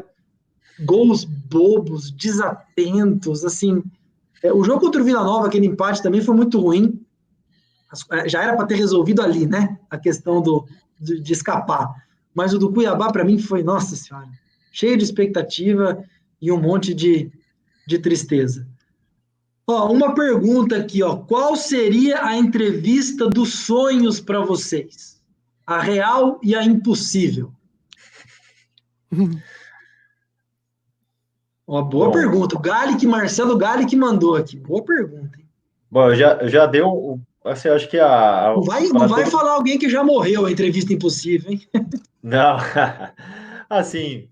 [0.80, 3.82] Gols bobos, desatentos, assim.
[4.42, 7.00] É, o jogo contra o Vila Nova, aquele empate também foi muito ruim.
[8.12, 9.78] É, já era para ter resolvido ali, né?
[9.88, 10.66] A questão do,
[11.00, 11.94] de, de escapar.
[12.34, 14.28] Mas o do Cuiabá, para mim, foi, nossa senhora,
[14.70, 16.04] cheio de expectativa
[16.40, 17.32] e um monte de,
[17.86, 18.66] de tristeza.
[19.66, 21.16] Ó, uma pergunta aqui, ó.
[21.16, 25.20] Qual seria a entrevista dos sonhos para vocês?
[25.66, 27.52] A real e a impossível?
[31.66, 32.12] ó, boa Bom.
[32.12, 32.56] pergunta.
[32.56, 34.58] O Galic, Marcelo Galic mandou aqui.
[34.58, 35.38] Boa pergunta.
[35.38, 35.46] Hein?
[35.90, 38.48] Bom, eu já, eu já dei um, Assim, acho que a.
[38.48, 41.60] a não vai, não vai falar alguém que já morreu, a entrevista impossível, hein?
[42.22, 42.56] Não,
[43.70, 44.28] assim,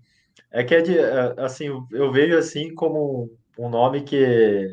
[0.51, 4.67] é que é de, é, assim, eu vejo assim como um nome que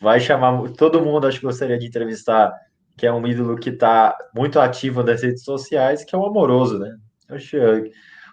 [0.00, 2.52] vai chamar todo mundo, acho que gostaria de entrevistar,
[2.96, 6.78] que é um ídolo que está muito ativo nas redes sociais, que é o Amoroso,
[6.78, 6.96] né?
[7.28, 7.56] Acho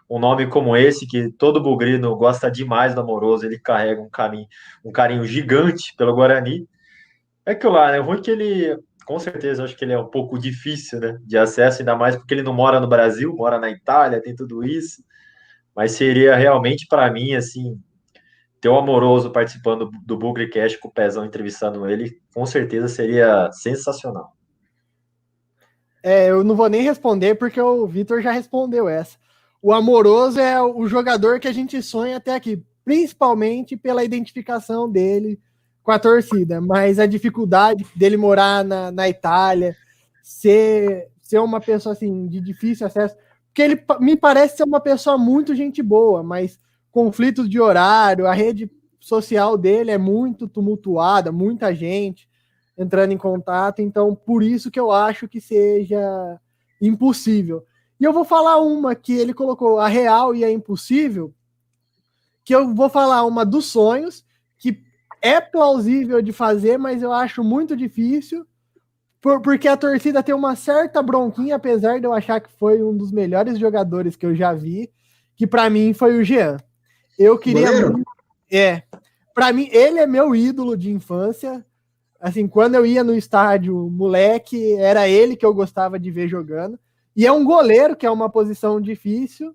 [0.09, 4.47] um nome como esse, que todo bugrino gosta demais do Amoroso, ele carrega um carinho,
[4.86, 6.65] um carinho gigante pelo Guarani.
[7.45, 7.99] É que lá, né?
[7.99, 8.78] O ruim é que ele
[9.08, 12.34] com certeza acho que ele é um pouco difícil né, de acesso, ainda mais porque
[12.34, 15.01] ele não mora no Brasil, mora na Itália, tem tudo isso.
[15.74, 17.80] Mas seria realmente para mim, assim,
[18.60, 24.34] ter o amoroso participando do Bugrecast com o Pezão entrevistando ele, com certeza seria sensacional.
[26.03, 29.18] É, eu não vou nem responder porque o Vitor já respondeu essa.
[29.62, 35.39] O amoroso é o jogador que a gente sonha até aqui, principalmente pela identificação dele
[35.88, 39.73] com a torcida, mas a dificuldade dele morar na, na Itália,
[40.21, 43.15] ser, ser uma pessoa assim de difícil acesso,
[43.45, 46.59] porque ele me parece ser uma pessoa muito gente boa, mas
[46.91, 48.69] conflitos de horário, a rede
[48.99, 52.27] social dele é muito tumultuada, muita gente
[52.77, 56.38] entrando em contato, então por isso que eu acho que seja
[56.81, 57.63] impossível.
[57.97, 61.33] E eu vou falar uma que ele colocou a real e a impossível,
[62.43, 64.26] que eu vou falar uma dos sonhos,
[65.28, 68.45] é plausível de fazer, mas eu acho muito difícil,
[69.21, 72.95] por, porque a torcida tem uma certa bronquinha, apesar de eu achar que foi um
[72.95, 74.89] dos melhores jogadores que eu já vi,
[75.36, 76.57] que para mim foi o Jean.
[77.19, 77.67] Eu queria.
[78.51, 78.84] É.
[79.34, 81.65] Para mim, ele é meu ídolo de infância.
[82.19, 86.80] Assim, quando eu ia no estádio, moleque, era ele que eu gostava de ver jogando.
[87.15, 89.53] E é um goleiro, que é uma posição difícil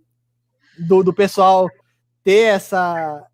[0.78, 1.68] do, do pessoal
[2.22, 3.26] ter essa,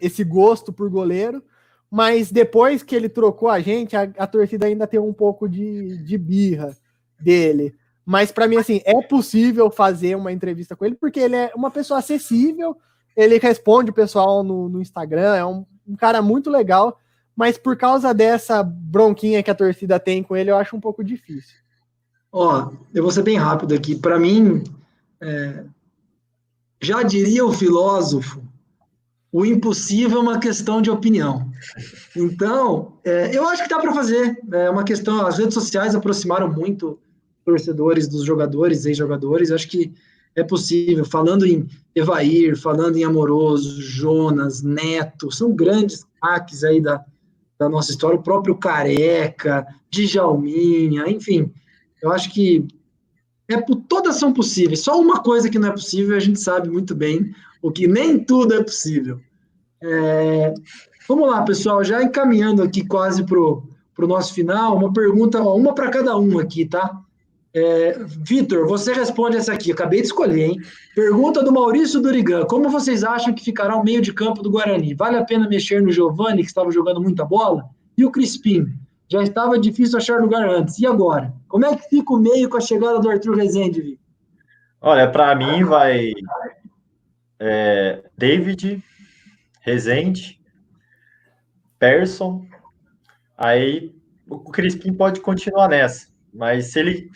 [0.00, 1.42] esse gosto por goleiro.
[1.90, 5.98] Mas depois que ele trocou a gente, a, a torcida ainda tem um pouco de,
[5.98, 6.74] de birra
[7.20, 7.74] dele.
[8.04, 11.70] Mas para mim, assim, é possível fazer uma entrevista com ele, porque ele é uma
[11.70, 12.76] pessoa acessível,
[13.16, 16.98] ele responde o pessoal no, no Instagram, é um, um, cara muito legal,
[17.36, 21.04] mas por causa dessa bronquinha que a torcida tem com ele, eu acho um pouco
[21.04, 21.56] difícil.
[22.32, 23.94] Ó, eu vou ser bem rápido aqui.
[23.94, 24.64] Para mim,
[25.20, 25.64] é,
[26.80, 28.42] já diria o filósofo,
[29.32, 31.50] o impossível é uma questão de opinião.
[32.14, 34.38] Então, é, eu acho que dá para fazer.
[34.52, 35.26] É uma questão.
[35.26, 36.98] As redes sociais aproximaram muito
[37.42, 39.50] torcedores dos jogadores, ex-jogadores.
[39.50, 39.90] Acho que
[40.36, 41.04] é possível.
[41.06, 47.02] Falando em Evair, falando em Amoroso, Jonas, Neto, são grandes hacks aí da,
[47.58, 48.18] da nossa história.
[48.18, 51.50] O próprio Careca, Djalminha, enfim.
[52.02, 52.66] Eu acho que
[53.48, 53.58] é,
[53.88, 54.80] todas são possíveis.
[54.80, 58.18] Só uma coisa que não é possível, a gente sabe muito bem, o que nem
[58.18, 59.20] tudo é possível.
[59.80, 60.52] É,
[61.08, 63.62] vamos lá, pessoal, já encaminhando aqui quase para o
[64.00, 67.00] nosso final, uma pergunta, ó, uma para cada um aqui, tá?
[67.54, 70.60] É, Vitor, você responde essa aqui, acabei de escolher, hein?
[70.94, 74.94] Pergunta do Maurício Durigan: Como vocês acham que ficará o meio de campo do Guarani?
[74.94, 77.64] Vale a pena mexer no Giovani, que estava jogando muita bola?
[77.96, 78.72] E o Crispim?
[79.06, 80.78] Já estava difícil achar lugar antes.
[80.78, 81.34] E agora?
[81.46, 83.98] Como é que fica o meio com a chegada do Arthur Rezende, Vitor?
[84.80, 86.12] Olha, para mim vai
[87.44, 88.80] é, David,
[89.60, 90.40] Rezende,
[91.76, 92.46] Persson.
[93.36, 93.92] Aí
[94.28, 97.10] o Crispim pode continuar nessa, mas se ele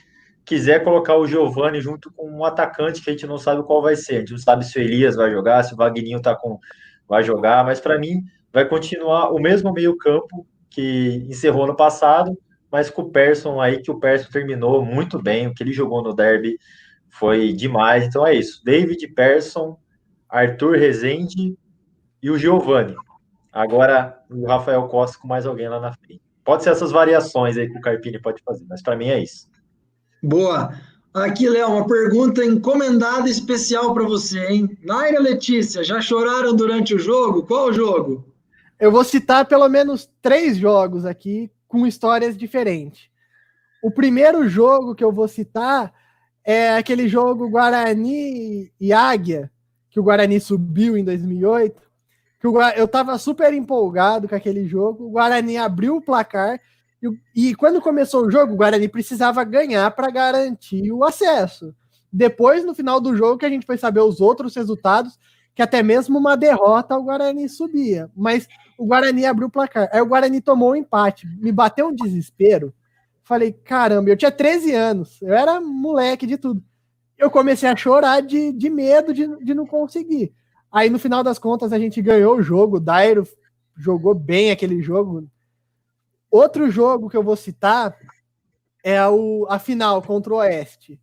[0.44, 3.94] quiser colocar o Giovani junto com um atacante que a gente não sabe qual vai
[3.94, 4.16] ser.
[4.16, 6.58] A gente não sabe se o Elias vai jogar, se o Vagninho tá com,
[7.08, 8.22] vai jogar, mas para mim
[8.52, 12.36] vai continuar o mesmo meio-campo que encerrou no passado,
[12.70, 16.02] mas com o Persson aí, que o Persson terminou muito bem, o que ele jogou
[16.02, 16.58] no derby
[17.08, 18.04] foi demais.
[18.04, 18.62] Então é isso.
[18.64, 19.78] David Persson,
[20.28, 21.56] Arthur Rezende
[22.22, 22.96] e o Giovani.
[23.52, 26.20] Agora o Rafael Costa com mais alguém lá na frente.
[26.44, 29.48] Pode ser essas variações aí que o Carpini pode fazer, mas para mim é isso.
[30.22, 30.72] Boa.
[31.12, 34.78] Aqui, Léo, uma pergunta encomendada especial para você, hein?
[34.84, 37.44] Naira Letícia, já choraram durante o jogo?
[37.44, 38.32] Qual o jogo?
[38.78, 43.08] Eu vou citar pelo menos três jogos aqui com histórias diferentes.
[43.82, 45.92] O primeiro jogo que eu vou citar
[46.44, 49.50] é aquele jogo Guarani e Águia,
[49.96, 51.80] que o Guarani subiu em 2008.
[52.38, 55.06] Que o, eu estava super empolgado com aquele jogo.
[55.06, 56.60] O Guarani abriu o placar
[57.34, 61.74] e, e quando começou o jogo, o Guarani precisava ganhar para garantir o acesso.
[62.12, 65.18] Depois, no final do jogo, que a gente foi saber os outros resultados,
[65.54, 68.10] que até mesmo uma derrota o Guarani subia.
[68.14, 69.88] Mas o Guarani abriu o placar.
[69.90, 71.26] Aí o Guarani tomou um empate.
[71.40, 72.70] Me bateu um desespero.
[73.24, 76.62] Falei, caramba, eu tinha 13 anos, eu era moleque de tudo.
[77.18, 80.32] Eu comecei a chorar de, de medo de, de não conseguir.
[80.70, 83.26] Aí no final das contas a gente ganhou o jogo, o Dairo
[83.76, 85.28] jogou bem aquele jogo,
[86.30, 87.96] Outro jogo que eu vou citar
[88.84, 91.00] é o, a final contra o Oeste.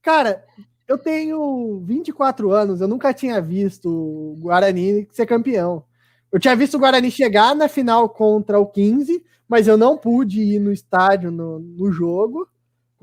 [0.00, 0.44] Cara,
[0.86, 5.84] eu tenho 24 anos, eu nunca tinha visto o Guarani ser campeão.
[6.30, 10.40] Eu tinha visto o Guarani chegar na final contra o 15, mas eu não pude
[10.40, 12.48] ir no estádio no, no jogo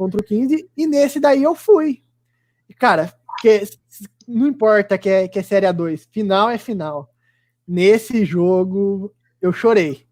[0.02, 2.02] contra o 15, e nesse daí eu fui.
[2.68, 3.62] E, cara, que,
[4.28, 7.08] não importa que é, que é Série A2, final é final.
[7.68, 10.08] Nesse jogo eu chorei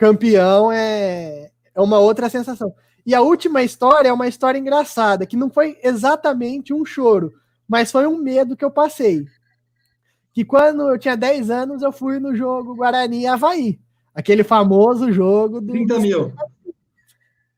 [0.00, 2.74] campeão é, é uma outra sensação.
[3.04, 7.30] E a última história é uma história engraçada, que não foi exatamente um choro,
[7.68, 9.26] mas foi um medo que eu passei.
[10.32, 13.78] Que quando eu tinha 10 anos, eu fui no jogo Guarani Havaí.
[14.14, 15.72] Aquele famoso jogo do.
[15.72, 16.32] 30 mil.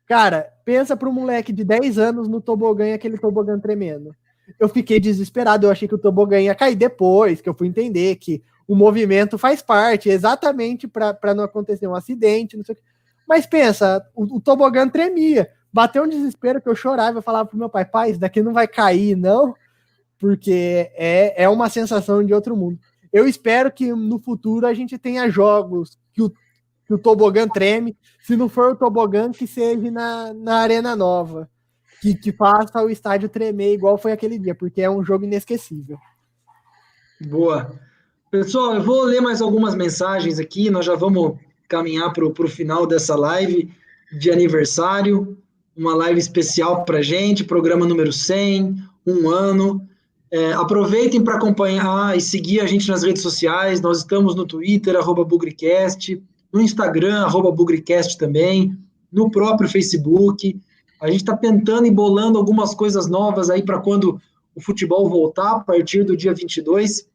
[0.06, 4.14] Cara, pensa para um moleque de 10 anos no tobogã e aquele tobogã tremendo.
[4.58, 8.16] Eu fiquei desesperado, eu achei que o tobogã ia cair depois, que eu fui entender
[8.16, 12.82] que o movimento faz parte, exatamente para não acontecer um acidente, não sei o que.
[13.28, 17.58] Mas pensa, o, o tobogã tremia, bateu um desespero que eu chorava, eu falava pro
[17.58, 19.54] meu pai, pai, isso daqui não vai cair, não,
[20.18, 22.78] porque é, é uma sensação de outro mundo.
[23.12, 26.32] Eu espero que no futuro a gente tenha jogos que o,
[26.92, 27.96] que o tobogã treme.
[28.20, 31.48] Se não for o tobogã, que seja na, na Arena Nova.
[32.00, 35.96] Que, que faça o estádio tremer igual foi aquele dia, porque é um jogo inesquecível.
[37.20, 37.72] Boa.
[38.30, 41.38] Pessoal, eu vou ler mais algumas mensagens aqui, nós já vamos
[41.68, 43.70] caminhar para o final dessa live
[44.18, 45.38] de aniversário,
[45.76, 48.74] uma live especial para gente, programa número 100,
[49.06, 49.86] um ano.
[50.30, 54.96] É, aproveitem para acompanhar e seguir a gente nas redes sociais, nós estamos no Twitter,
[54.96, 56.20] arroba Bugricast,
[56.52, 58.76] no Instagram, arroba Bugricast também,
[59.10, 60.60] no próprio Facebook.
[61.00, 64.20] A gente está tentando e bolando algumas coisas novas aí para quando
[64.54, 67.10] o futebol voltar, a partir do dia 22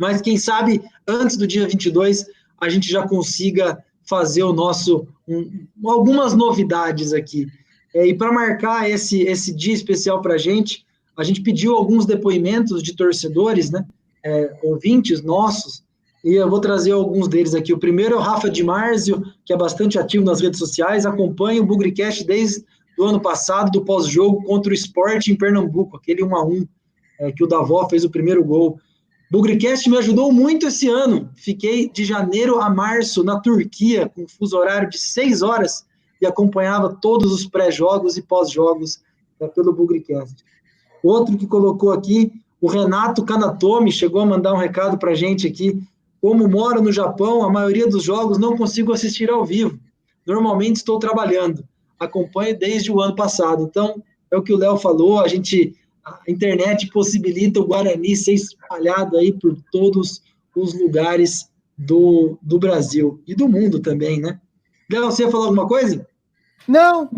[0.00, 2.24] mas quem sabe antes do dia 22
[2.58, 7.46] a gente já consiga fazer o nosso um, algumas novidades aqui.
[7.94, 12.06] É, e para marcar esse, esse dia especial para a gente, a gente pediu alguns
[12.06, 13.86] depoimentos de torcedores, né,
[14.24, 15.84] é, ouvintes nossos,
[16.24, 17.72] e eu vou trazer alguns deles aqui.
[17.72, 21.62] O primeiro é o Rafa de Marzio, que é bastante ativo nas redes sociais, acompanha
[21.62, 22.64] o Bugricast desde
[22.98, 26.66] o ano passado, do pós-jogo contra o Sport em Pernambuco, aquele 1 a 1
[27.20, 28.78] é, que o Davó fez o primeiro gol.
[29.30, 31.30] Bugricast me ajudou muito esse ano.
[31.36, 35.86] Fiquei de janeiro a março na Turquia, com fuso horário de seis horas,
[36.20, 39.00] e acompanhava todos os pré-jogos e pós-jogos
[39.40, 40.44] né, pelo Bugricast.
[41.02, 45.80] Outro que colocou aqui, o Renato Kanatomi, chegou a mandar um recado para gente aqui.
[46.20, 49.78] Como moro no Japão, a maioria dos jogos não consigo assistir ao vivo.
[50.26, 51.64] Normalmente estou trabalhando.
[51.98, 53.62] Acompanho desde o ano passado.
[53.64, 58.32] Então, é o que o Léo falou, a gente a internet possibilita o Guarani ser
[58.34, 60.22] espalhado aí por todos
[60.56, 64.40] os lugares do, do Brasil e do mundo também, né?
[64.90, 66.06] Léo, você ia falar alguma coisa?
[66.66, 67.08] Não.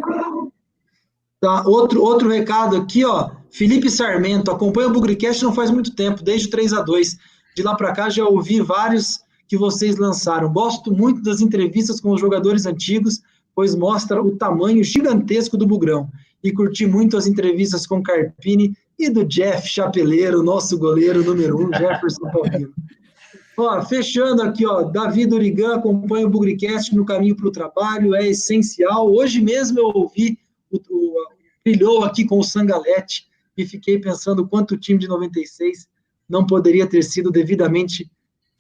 [1.40, 3.30] Tá, outro, outro recado aqui, ó.
[3.50, 7.18] Felipe Sarmento, acompanha o Bugricast não faz muito tempo, desde o 3 a 2
[7.55, 10.53] De lá para cá já ouvi vários que vocês lançaram.
[10.53, 13.20] Gosto muito das entrevistas com os jogadores antigos,
[13.55, 16.11] pois mostra o tamanho gigantesco do Bugrão
[16.42, 21.72] e curti muito as entrevistas com Carpini e do Jeff Chapeleiro, nosso goleiro número um,
[21.72, 22.72] Jefferson Paulino.
[23.59, 28.26] Ó, fechando aqui, ó, Davi Dorigan acompanha o Bugricast no caminho para o trabalho, é
[28.26, 29.12] essencial.
[29.12, 30.38] Hoje mesmo eu ouvi,
[30.70, 31.14] o, o,
[31.62, 35.86] brilhou aqui com o Sangalete e fiquei pensando quanto o time de 96
[36.28, 38.10] não poderia ter sido devidamente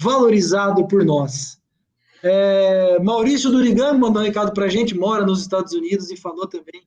[0.00, 1.58] valorizado por nós.
[2.22, 6.46] É, Maurício Durigan mandou um recado para a gente, mora nos Estados Unidos e falou
[6.46, 6.82] também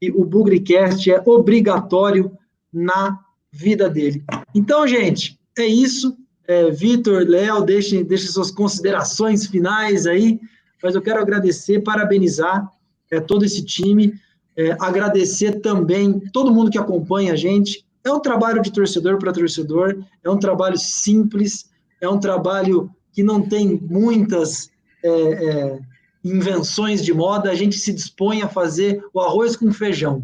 [0.00, 2.30] que o Bugricast é obrigatório
[2.72, 3.18] na
[3.50, 4.22] vida dele.
[4.54, 6.16] Então, gente, é isso.
[6.46, 10.38] É, Vitor, Léo, deixem, deixem suas considerações finais aí,
[10.82, 12.70] mas eu quero agradecer, parabenizar
[13.10, 14.12] é, todo esse time,
[14.56, 17.86] é, agradecer também todo mundo que acompanha a gente.
[18.04, 23.22] É um trabalho de torcedor para torcedor, é um trabalho simples, é um trabalho que
[23.22, 24.70] não tem muitas
[25.02, 25.78] é, é,
[26.22, 30.22] invenções de moda, a gente se dispõe a fazer o arroz com feijão.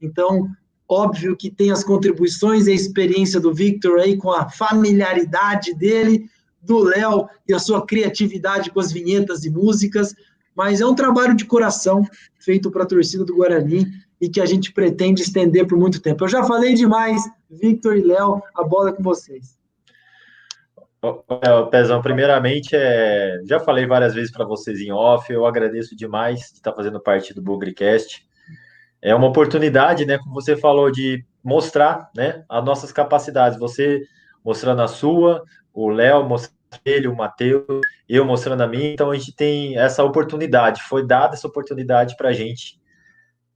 [0.00, 0.48] Então,
[0.86, 6.28] óbvio que tem as contribuições e a experiência do Victor aí com a familiaridade dele,
[6.60, 10.14] do Léo e a sua criatividade com as vinhetas e músicas,
[10.54, 12.04] mas é um trabalho de coração
[12.38, 13.86] feito para a torcida do Guarani
[14.22, 16.22] e que a gente pretende estender por muito tempo.
[16.22, 17.20] Eu já falei demais,
[17.50, 19.58] Victor e Léo, a bola é com vocês.
[21.72, 26.44] Pezão, primeiramente, é, já falei várias vezes para vocês em off, eu agradeço demais de
[26.44, 28.24] estar fazendo parte do Bugrecast.
[29.02, 33.58] É uma oportunidade, né, como você falou, de mostrar né, as nossas capacidades.
[33.58, 34.02] Você
[34.44, 35.42] mostrando a sua,
[35.74, 36.54] o Léo mostrando
[36.84, 37.64] ele, o Matheus,
[38.08, 38.92] eu mostrando a mim.
[38.92, 42.80] Então a gente tem essa oportunidade, foi dada essa oportunidade para a gente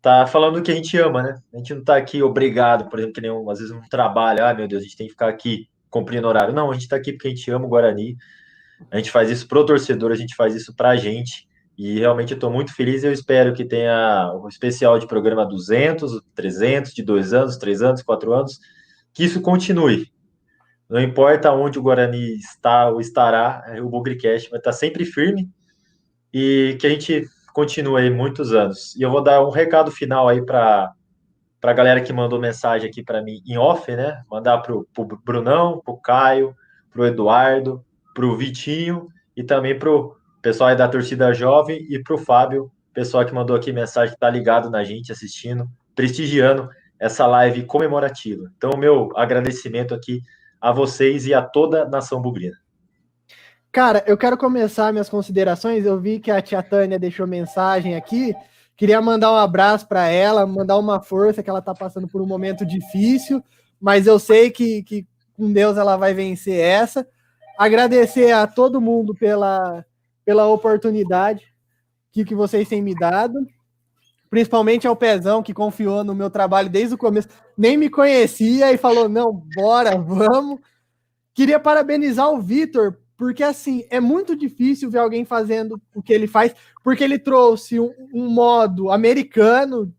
[0.07, 1.39] tá falando o que a gente ama, né?
[1.53, 4.45] A gente não está aqui obrigado, por exemplo, que nem um, às vezes um trabalho,
[4.45, 6.55] ah, meu Deus, a gente tem que ficar aqui cumprindo horário.
[6.55, 8.17] Não, a gente está aqui porque a gente ama o Guarani.
[8.89, 11.49] A gente faz isso pro torcedor, a gente faz isso para a gente.
[11.77, 16.23] E realmente eu estou muito feliz eu espero que tenha um especial de programa 200,
[16.37, 18.61] 300, de dois anos, três anos, quatro anos,
[19.13, 20.09] que isso continue.
[20.89, 25.51] Não importa onde o Guarani está ou estará, o Bugricast vai estar sempre firme
[26.33, 27.27] e que a gente
[27.57, 28.95] continue aí muitos anos.
[28.97, 30.93] E eu vou dar um recado final aí para
[31.63, 34.23] a galera que mandou mensagem aqui para mim em off, né?
[34.31, 34.87] Mandar para o
[35.25, 36.55] Brunão, para o Caio,
[36.91, 37.83] para o Eduardo,
[38.15, 42.19] para o Vitinho e também para o pessoal aí da torcida jovem e para o
[42.19, 46.69] Fábio, pessoal que mandou aqui mensagem, que está ligado na gente, assistindo, prestigiando
[47.01, 48.53] essa live comemorativa.
[48.55, 50.21] Então, meu agradecimento aqui
[50.61, 52.66] a vocês e a toda a nação bugrina.
[53.77, 55.85] Cara, eu quero começar minhas considerações.
[55.85, 58.35] Eu vi que a tia Tânia deixou mensagem aqui.
[58.75, 62.27] Queria mandar um abraço para ela, mandar uma força que ela está passando por um
[62.27, 63.45] momento difícil,
[63.79, 65.07] mas eu sei que, que
[65.37, 67.07] com Deus ela vai vencer essa.
[67.59, 69.85] agradecer a todo mundo pela,
[70.25, 71.45] pela oportunidade
[72.11, 73.47] que, que vocês têm me dado,
[74.31, 78.79] principalmente ao Pezão, que confiou no meu trabalho desde o começo, nem me conhecia e
[78.79, 80.61] falou: não, bora, vamos.
[81.35, 86.27] Queria parabenizar o Vitor, porque assim, é muito difícil ver alguém fazendo o que ele
[86.27, 86.55] faz,
[86.85, 89.93] porque ele trouxe um, um modo americano.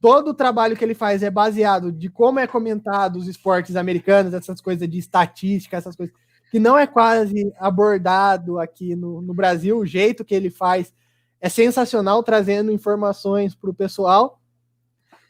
[0.00, 4.34] Todo o trabalho que ele faz é baseado de como é comentado os esportes americanos,
[4.34, 6.14] essas coisas de estatística, essas coisas
[6.50, 9.78] que não é quase abordado aqui no, no Brasil.
[9.78, 10.92] O jeito que ele faz
[11.40, 14.40] é sensacional, trazendo informações para o pessoal.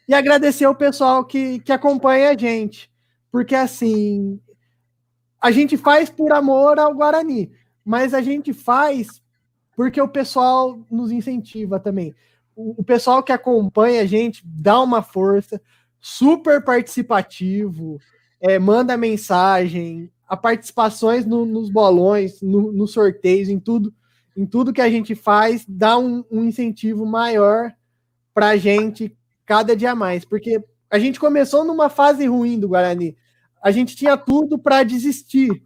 [0.07, 2.91] E agradecer ao pessoal que, que acompanha a gente,
[3.31, 4.39] porque assim,
[5.45, 7.51] a gente faz por amor ao Guarani,
[7.85, 9.21] mas a gente faz
[9.75, 12.15] porque o pessoal nos incentiva também.
[12.55, 15.61] O, pessoal que acompanha a gente dá uma força,
[16.01, 17.99] super participativo,
[18.41, 23.93] é, manda mensagem, a participações no, nos bolões, no, nos sorteios, em tudo,
[24.35, 27.71] em tudo que a gente faz, dá um, um incentivo maior
[28.33, 29.15] para a gente
[29.45, 33.15] cada dia mais, porque a gente começou numa fase ruim do Guarani.
[33.65, 35.63] A gente tinha tudo para desistir.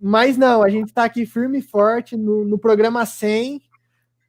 [0.00, 3.60] Mas não, a gente está aqui firme e forte no, no, programa 100,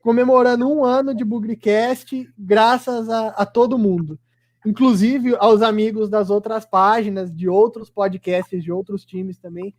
[0.02, 4.18] comemorando um ano de Bugrecast, graças a, a, todo mundo.
[4.66, 9.72] Inclusive aos amigos das outras páginas, de outros podcasts, de outros times também,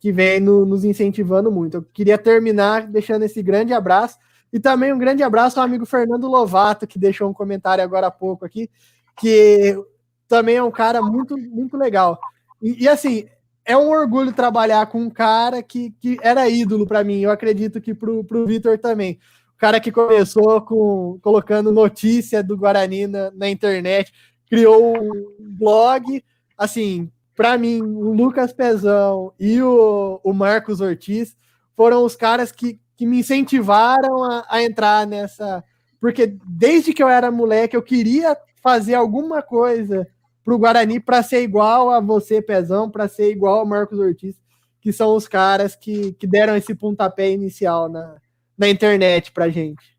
[0.00, 1.76] que vem no, nos incentivando muito.
[1.76, 4.18] Eu queria terminar deixando esse grande abraço.
[4.52, 8.10] E também um grande abraço ao amigo Fernando Lovato, que deixou um comentário agora há
[8.10, 8.68] pouco aqui,
[9.16, 9.80] que
[10.26, 12.18] também é um cara muito, muito legal.
[12.60, 13.26] E, e assim,
[13.64, 17.20] é um orgulho trabalhar com um cara que, que era ídolo para mim.
[17.20, 19.18] Eu acredito que para o Vitor também.
[19.54, 24.12] O cara que começou com colocando notícia do Guarani na, na internet,
[24.48, 26.22] criou um blog.
[26.56, 31.36] Assim, para mim, o Lucas Pezão e o, o Marcos Ortiz
[31.74, 35.64] foram os caras que, que me incentivaram a, a entrar nessa.
[36.00, 40.06] Porque desde que eu era moleque, eu queria fazer alguma coisa
[40.46, 44.36] para o Guarani para ser igual a você, Pezão, para ser igual ao Marcos Ortiz,
[44.80, 48.14] que são os caras que, que deram esse pontapé inicial na,
[48.56, 49.96] na internet para gente.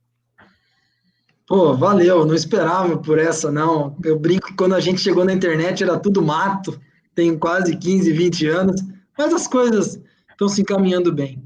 [1.46, 3.98] Pô, valeu, não esperava por essa, não.
[4.02, 6.80] Eu brinco quando a gente chegou na internet era tudo mato,
[7.14, 8.82] tem quase 15, 20 anos,
[9.18, 11.44] mas as coisas estão se encaminhando bem.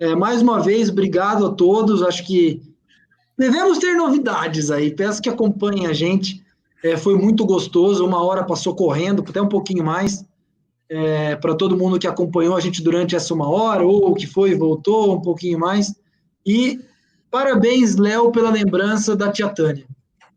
[0.00, 2.02] É, mais uma vez, obrigado a todos.
[2.02, 2.60] Acho que
[3.38, 4.90] devemos ter novidades aí.
[4.92, 6.44] Peço que acompanhem a gente.
[6.82, 10.24] É, foi muito gostoso, uma hora passou correndo, até um pouquinho mais.
[10.88, 14.54] É, Para todo mundo que acompanhou a gente durante essa uma hora, ou que foi
[14.54, 15.94] voltou, um pouquinho mais.
[16.44, 16.80] E
[17.30, 19.86] parabéns, Léo, pela lembrança da tia Tânia.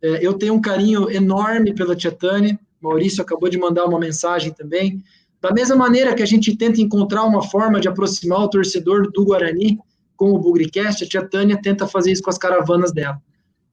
[0.02, 2.60] É, eu tenho um carinho enorme pela tia Tânia.
[2.82, 5.02] Maurício acabou de mandar uma mensagem também.
[5.42, 9.26] Da mesma maneira que a gente tenta encontrar uma forma de aproximar o torcedor do
[9.26, 9.80] Guarani
[10.16, 13.22] com o Bugricast, a tia Tânia tenta fazer isso com as caravanas dela.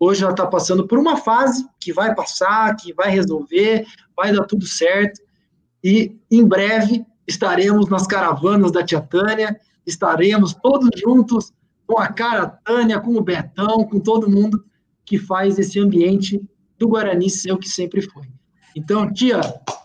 [0.02, 3.86] Hoje ela está passando por uma fase que vai passar, que vai resolver,
[4.16, 5.20] vai dar tudo certo.
[5.84, 11.52] E em breve estaremos nas caravanas da Tia Tânia, estaremos todos juntos
[11.86, 14.64] com a cara Tânia, com o Betão, com todo mundo
[15.04, 16.40] que faz esse ambiente
[16.78, 18.26] do Guarani ser o que sempre foi.
[18.74, 19.40] Então, tia,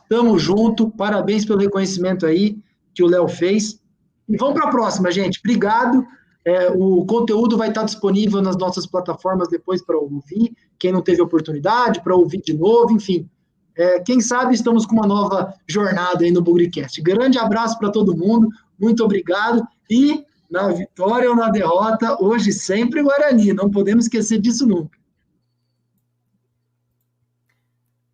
[0.08, 2.58] tamo junto, parabéns pelo reconhecimento aí
[2.94, 3.82] que o Léo fez.
[4.30, 5.40] E vamos para a próxima, gente.
[5.40, 6.06] Obrigado.
[6.46, 11.22] É, o conteúdo vai estar disponível nas nossas plataformas depois para ouvir, quem não teve
[11.22, 13.28] oportunidade, para ouvir de novo, enfim.
[13.76, 17.02] É, quem sabe estamos com uma nova jornada aí no Bugrecast.
[17.02, 18.48] Grande abraço para todo mundo,
[18.80, 24.68] muito obrigado e na vitória ou na derrota, hoje sempre Guarani, não podemos esquecer disso
[24.68, 24.98] nunca.